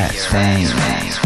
[0.00, 0.72] ass, bang.
[0.72, 1.20] bang.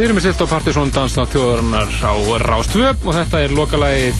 [0.00, 4.16] Við erum með silt á Partiðsson dansna þjóðarinnar á Rástvö og þetta er lokalagið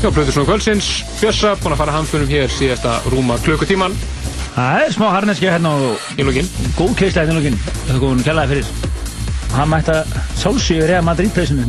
[0.00, 0.86] hjá Plöðursson kvöldsins.
[1.18, 3.92] Bjössa, búin að fara hamfunum hér síðasta rúma klukkutíman.
[4.54, 6.48] Það er smá harneski hérna og í lókin.
[6.78, 7.60] Góð keisla hérna í lókin.
[7.66, 8.66] Það er góðun kjallaði fyrir.
[9.58, 11.68] Hann mætti að sálsíu Real Madrid pleysinu.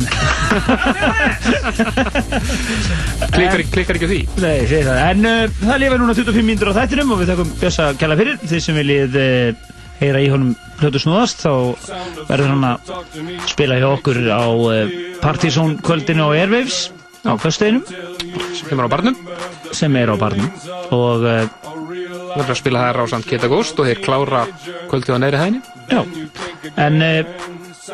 [3.36, 4.24] Klikkar, klikkar ekki á því?
[4.40, 5.04] Nei, segi það.
[5.10, 9.76] En uh, það lifa núna 25 mínútur á þættinum og við þakkum Bjössa kjallaði fyrir.
[9.98, 11.52] Heyra í honum plötu snúðast þá
[12.28, 12.92] verður hann að
[13.50, 14.92] spila hjá okkur á uh,
[15.22, 16.88] Partizón kvöldinu á Airwaves
[17.26, 17.82] á föstudeginum.
[18.54, 19.16] Sem er á barnum.
[19.74, 20.52] Sem er á barnum.
[20.94, 21.26] Og
[22.38, 24.42] Það er að spila þær á samt Geta Ghost og þeir klára
[24.90, 25.60] kvöldið á neðri hæðinni.
[25.88, 26.00] Já,
[26.84, 27.46] en uh,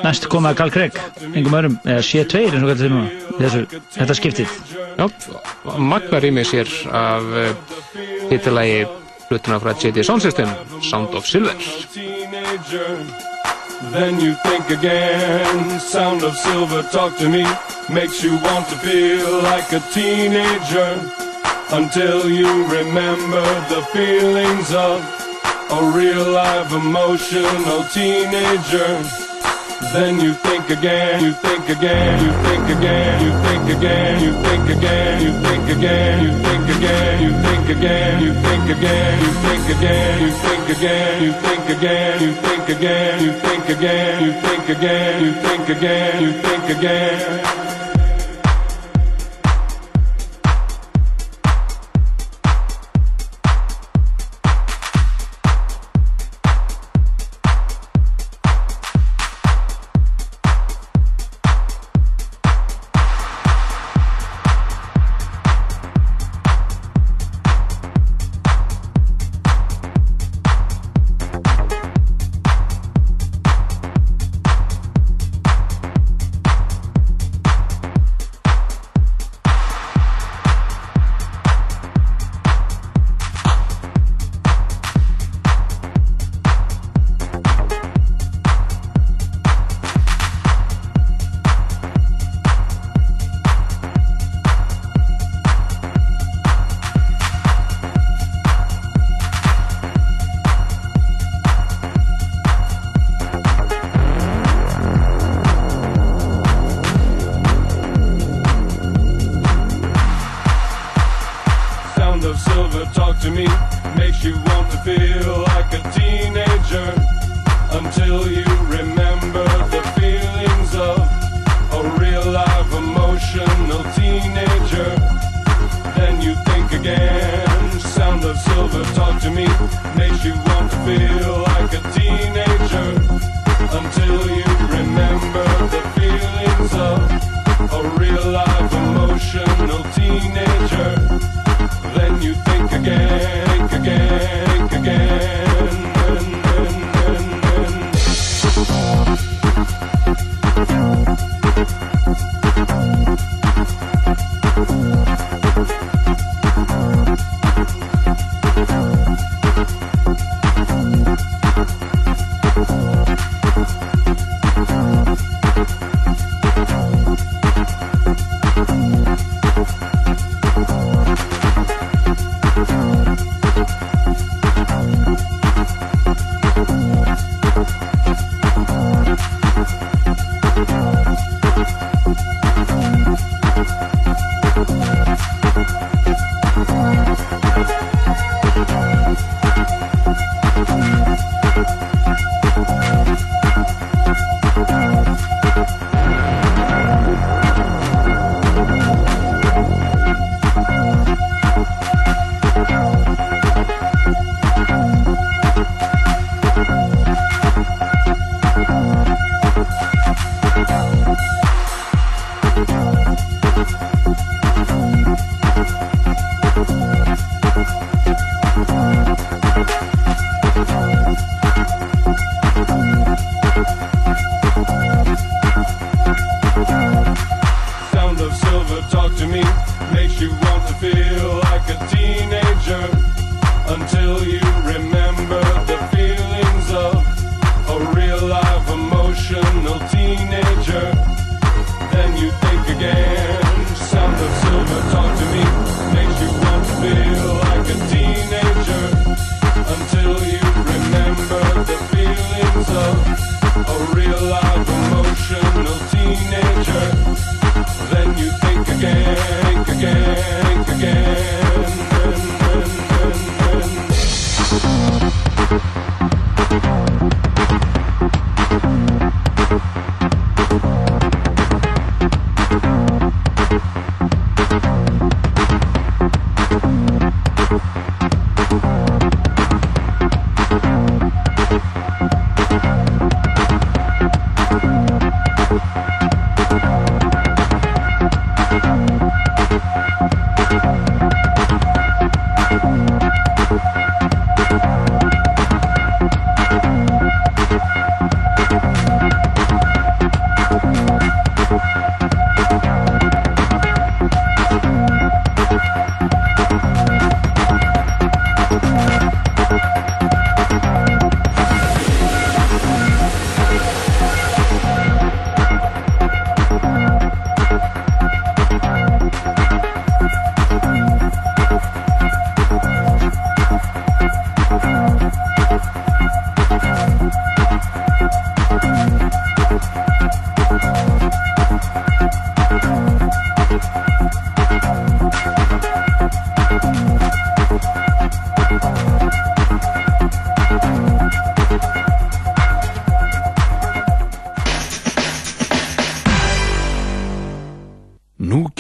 [0.05, 0.99] næst koma Gal Craig,
[1.31, 3.63] engum öðrum, eða C2 eins og er núna, þessu,
[3.95, 4.59] þetta skiptið.
[4.99, 5.07] Já,
[5.79, 7.31] magna rýmið sér af
[8.33, 8.85] hitilagi
[9.29, 10.49] hlutuna frá JD Sound System,
[10.83, 11.55] Sound of Silver.
[13.91, 15.81] Then you think again.
[15.81, 17.45] Sound of silver talk to me.
[17.93, 21.01] Makes you want to feel like a teenager.
[21.71, 25.01] Until you remember the feelings of
[25.71, 29.24] a real live emotional teenager.
[29.93, 34.71] Then you think again, you think again, you think again, you think again, you think
[34.71, 39.69] again, you think again, you think again, you think again, you think again, you think
[39.69, 44.69] again, you think again, you think again, you think again, you think again, you think
[44.69, 47.64] again, you think again, you think again.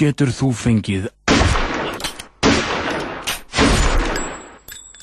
[0.04, 1.08] Getur þú fengið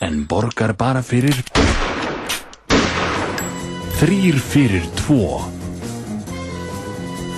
[0.01, 1.37] En borgar bara fyrir
[4.01, 5.41] Þrýr fyrir tvo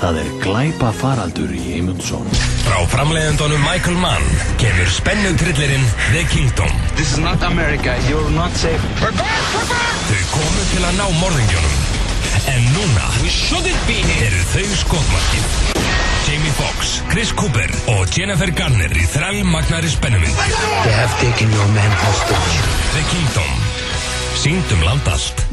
[0.02, 2.27] Það er glæpa faraldur í Eymundsson
[2.64, 4.27] Frá framleiðendunum Michael Mann
[4.60, 5.84] kemur spennutrillirinn
[6.14, 6.72] The Kingdom.
[6.95, 7.95] This is not America.
[8.07, 8.80] You're not safe.
[9.03, 11.77] Þau komu til að ná morðingjónum.
[12.56, 13.11] En núna
[14.23, 15.72] eru þau skotmarkið.
[16.64, 20.38] Foxx, Chris Cooper og Jennifer Garner í þræl magnari spennumynd.
[20.85, 22.53] They have taken your man hostage.
[22.94, 23.65] The Kingdom.
[24.40, 25.44] Sýndum land allt.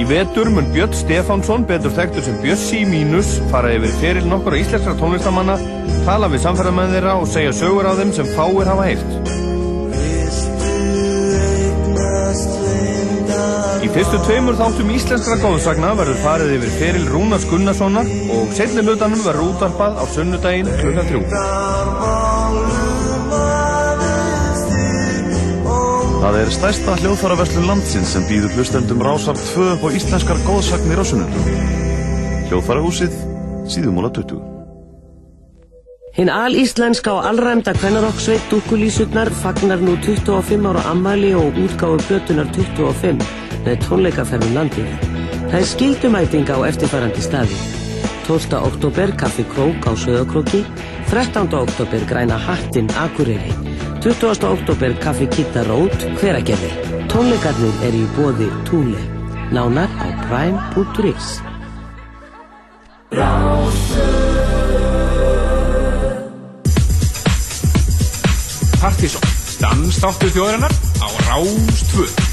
[0.00, 4.58] Í vetur mun Björn Stefánsson, betur þekktur sem Bjössi í mínus, fara yfir feril nokkura
[4.58, 5.58] íslenskra tónlistamanna,
[6.08, 9.19] tala við samferðamenn þeirra og segja sögur á þeim sem fáir hafa heyrt.
[14.00, 19.50] Fyrstu tveimur þáttum íslenskra góðsagna verður farið yfir feril Rúnars Gunnarssonar og setni hlutanum verður
[19.50, 21.20] útarpað á sunnudaginn klukka þrjú.
[26.22, 31.04] Það er stærsta hljóðfæraverslun landsins sem býður hlustendum rásar 2 upp á íslenskar góðsagnir á
[31.04, 31.52] sunnundum.
[32.48, 33.20] Hljóðfærahúsið,
[33.68, 34.40] síðumóla 20.
[36.16, 43.39] Hinn alíslenska og allræmda kvennarokksveit Dúkulísutnar fagnar nú 25 ára ammali og útgáfu plötunar 25
[43.66, 44.88] með tónleikaferðum landið.
[45.50, 47.58] Það er skildumæting á eftirfærandi staði.
[48.30, 48.60] 12.
[48.62, 50.62] oktober Kaffi Krók á Söðakróki,
[51.10, 51.50] 13.
[51.58, 53.50] oktober Græna Hattin Akureyri,
[54.04, 54.46] 20.
[54.46, 56.70] oktober Kaffi Kitta Rót Hveragerði.
[57.10, 59.02] Tónleikarnir er í bóði Túle.
[59.50, 61.40] Nánar á prime.is.
[68.80, 69.26] Partíson,
[69.58, 72.29] dansdáttur þjóðarinnar á Rástvö.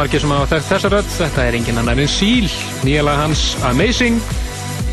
[0.00, 1.10] Margir sem hafa þekkt þessa rödd.
[1.12, 2.46] Þetta er engin annar en Seal,
[2.86, 4.20] nýjalega hans Amazing,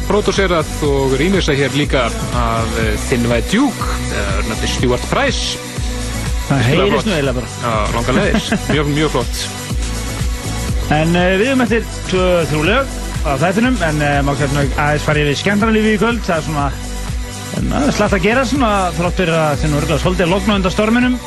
[0.10, 3.88] pródúserað og rýmisa hér líka af eh, Thin White Duke,
[4.50, 5.60] nefnir Stuart Price.
[6.48, 7.78] Það heyrist nú eiginlega bara.
[7.96, 8.52] Langar leiðis.
[8.74, 9.42] Mjög, mjög flott.
[10.96, 12.94] En uh, við erum eftir tvö, þrjú lög
[13.28, 17.92] á þættinum en uh, má hérna aðeins fara yfir skemmtarnalífi í kvöld það er svona
[17.96, 21.20] slatt að gera svona þrótt fyrir að þinn voru svolítið að lokna undan storminum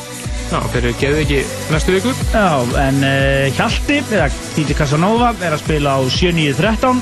[0.51, 4.25] Já, fyrir geði ekki næstu viku Já, en uh, Hjalti eða
[4.57, 6.99] DJ Casanova er að spila á 7.9.13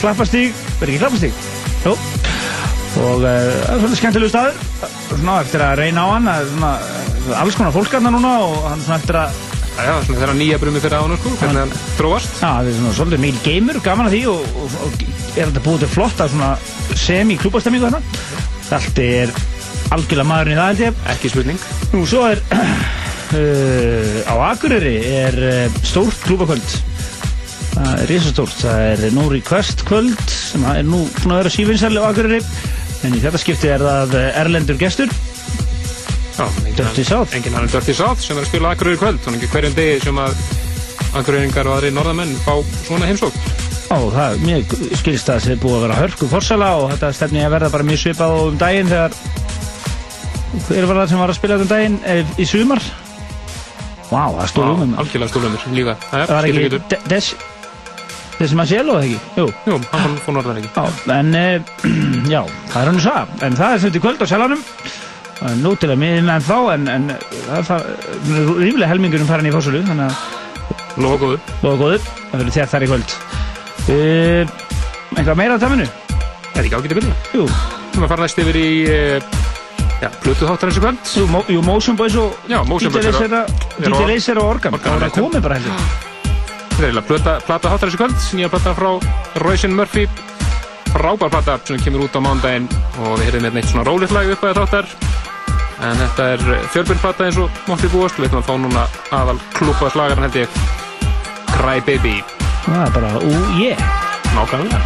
[0.00, 1.44] Klappastíg, verður ekki Klappastíg?
[1.86, 1.94] Jú
[2.98, 4.56] og uh, það er svolítið skemmtilegu staður
[5.12, 8.34] svona eftir að reyna á hann það er svona, uh, alls konar fólk hann núna
[8.48, 9.44] og hann svona eftir að
[9.78, 12.32] Já, já, svona þeirra nýja brumi fyrir hann, sko, hvernig hann þróast.
[12.40, 15.62] Já, það er svona svolítið mikil geimur, gaman að því og, og, og er þetta
[15.68, 16.48] búið til flotta svona
[17.04, 18.02] semi-klúbastemmingu þarna.
[18.74, 19.36] Allt er
[19.94, 21.04] algjörlega maðurinn í það held ég.
[21.14, 21.62] Ekki spurning.
[21.94, 26.74] Nú, svo er uh, á Akureyri er uh, stórt klúbakvöld.
[27.72, 28.58] Það er risastórt.
[28.60, 32.42] Það er nú request kvöld sem er nú búin að vera sífinsæli á Akureyri.
[33.06, 35.12] En í þetta skipti er það eh, erlendur gestur.
[36.34, 37.36] Já, Dirty South.
[37.38, 39.22] Engin hann er Dirty South sem er að spila Akureyri kvöld.
[39.22, 40.42] Þannig ekki hverjum degi sem að
[41.18, 43.36] Akureyringar og aðri norðamenn fá svona heimsók.
[43.88, 47.12] Ó, það er mjög skilst að það er búið að vera hörku forsala og þetta
[47.16, 49.14] stefni að verða bara mjög svipað og um daginn þegar
[50.56, 52.80] hver var það sem var að spila þetta um daginn e, í sumar?
[54.08, 55.94] Vá, það stóð um um Algjörlega stólumir líka.
[56.08, 57.26] Það Það var ekki De- Des
[58.38, 59.18] Des Marcielo, eða ekki?
[59.36, 60.70] Jú, Jú, hann fór, norðan ekki.
[60.72, 60.84] Já,
[61.18, 61.44] en e,
[62.34, 62.40] já,
[62.72, 64.62] það er hann svo En það er þetta í kvöld á selanum
[65.38, 67.10] Það er Nú til að miðin en þá en, en
[67.50, 70.16] það er ríflega helmingurum farin í fórsölu þannig að
[70.98, 71.36] Lofa góðu.
[71.62, 71.98] Lofa góðu,
[72.30, 73.14] það verður þér þar í kvöld
[73.92, 74.56] uh,
[75.14, 75.86] Eitthvað meira á taminu?
[76.56, 77.14] Er ekki ágætið byrja?
[77.36, 77.46] Jú
[79.98, 80.98] Að já, Plutu þáttar þessu kvöld.
[81.18, 83.44] Jú, Mo- jú, Motion Boys og Já, Motion Boys eru- eru
[83.82, 85.18] DJ á- Laser og Organ Organ, Það var rétt.
[85.18, 85.72] komið bara heldur
[86.68, 88.90] Þetta er eiginlega plata, plata þáttar þessu kvöld, nýja plata frá
[89.42, 90.08] Royce Murphy.
[90.94, 92.68] Frábær plata sem kemur út á mándaginn
[93.02, 94.86] og við heyrðum hérna eitt svona rólegt lag upp að þáttar.
[95.82, 96.38] En þetta er
[96.72, 98.14] fjölbyrn plata eins og mátti búast.
[98.16, 100.48] Við ætlum að fá núna aðal klúpa slagarinn held ég.
[101.58, 102.22] Cry Baby.
[102.68, 103.76] Er bara, ú, yeah
[104.34, 104.80] Nákvæmlega.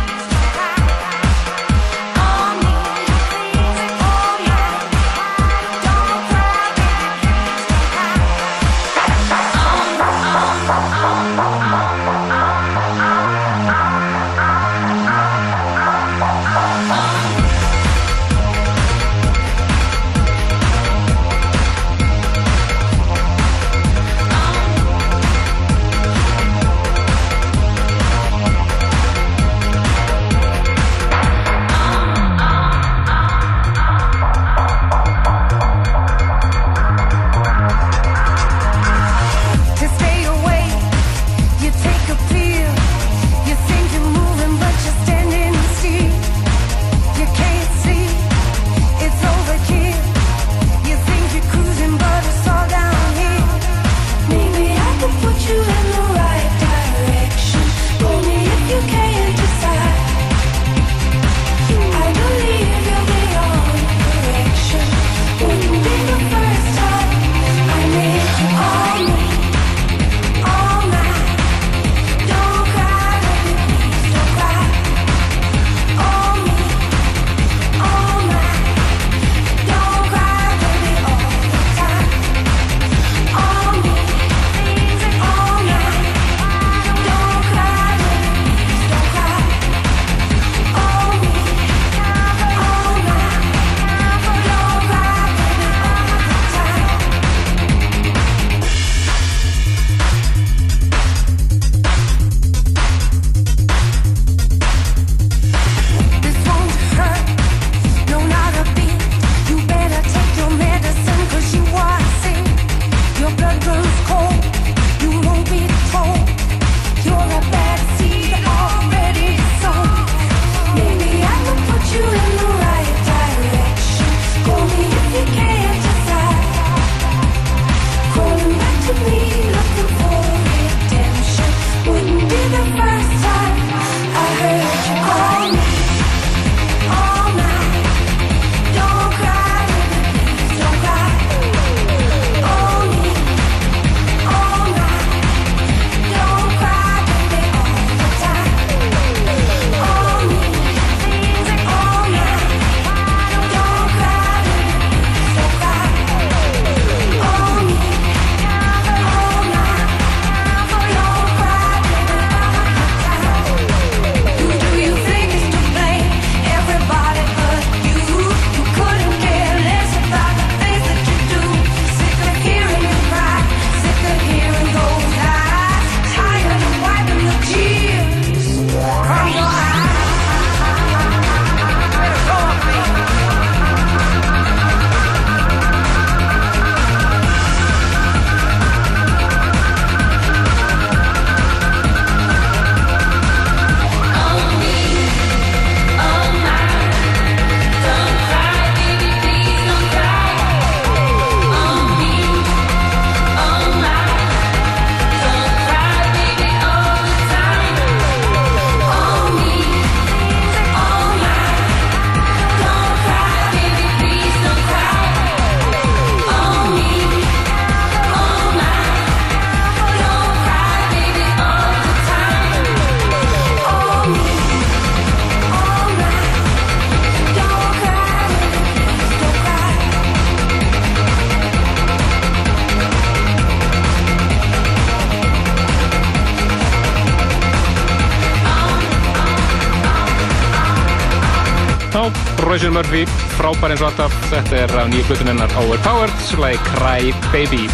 [242.72, 243.04] Royce Murphy,
[243.36, 244.14] frábær eins og alltaf.
[244.30, 247.66] Þetta er af nýju plötun hennar Overpowered, like Cry Baby.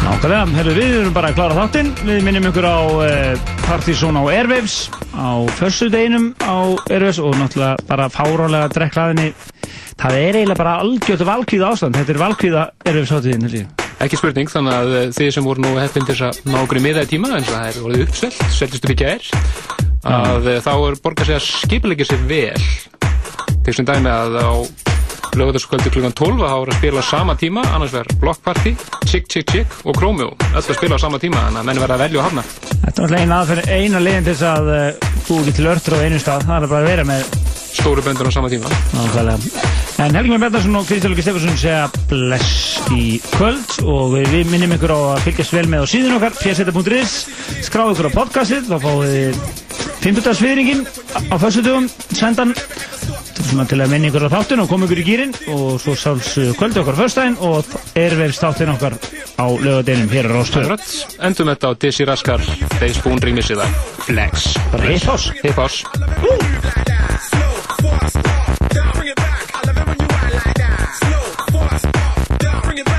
[0.00, 1.90] Nákvæmlega, herru, við erum bara að klára þáttinn.
[2.06, 7.76] Við minnum ykkur á uh, Partizón á Airwaves á förstu deginum á Airwaves og náttúrulega
[7.90, 9.34] bara fárálega drekklaðinni.
[10.00, 11.98] Það er eiginlega bara algjört valkvíða ástand.
[12.00, 13.74] Þetta er valkvíða Airwaves hátíðin, held ég.
[14.00, 16.80] Ekki spurning, þannig að eh, þið sem voru nú heppin til þess að ná okkur
[16.80, 19.28] í miðaði tíma, eins og það er orðið uppselt, seldist upp í gær,
[20.08, 22.64] að eh, þá er borgað sig að skipilegja sér vel.
[23.70, 24.50] Til sem dæmi að á
[25.38, 28.72] lögutaskvöldi klukkan 12 þá er að spila sama tíma, annars verður Block Party,
[29.06, 30.32] Chick Chick Chick og Chromeo.
[30.48, 32.44] Öll að spila á sama tíma, þannig að menn verða að velja og hafna.
[32.48, 35.94] Þetta er náttúrulega eina, aðferð, eina leiðin til þess að uh, þú ekki til örtur
[35.94, 36.48] á einu stað.
[36.48, 37.30] Það er bara að vera með
[37.72, 38.68] Stóru böndur á sama tíma.
[38.94, 39.38] Nákvæmlega.
[40.00, 44.72] En Helgi Már Bjarnarsson og Kristján Luki Stefansson segja bless í kvöld og við minnum
[44.76, 47.16] ykkur á að fylgjast vel með á síðun okkar pseta.is,
[47.66, 49.34] skráðu ykkur á podcastið þá fáið þið
[50.00, 50.32] 50.
[50.38, 50.86] sviðringin
[51.28, 52.54] á föstudugum sendan
[53.68, 56.80] til að minna ykkur á þáttun og koma ykkur í gýrin og svo sáls kvöldi
[56.80, 57.68] okkar föstudaginn og
[57.98, 58.96] ervefst þáttun okkar
[59.36, 60.86] á lögadeginum hér á Rástöð Akkurat,
[61.20, 62.40] endum þetta á Dizzy Raskar,
[62.78, 63.70] They Spoon remixið af
[64.08, 64.56] Flex.
[67.80, 69.54] Force, down, bring it back.
[69.54, 70.78] I love it when you ride like that.
[71.00, 72.89] Slow, force, down, bring it back.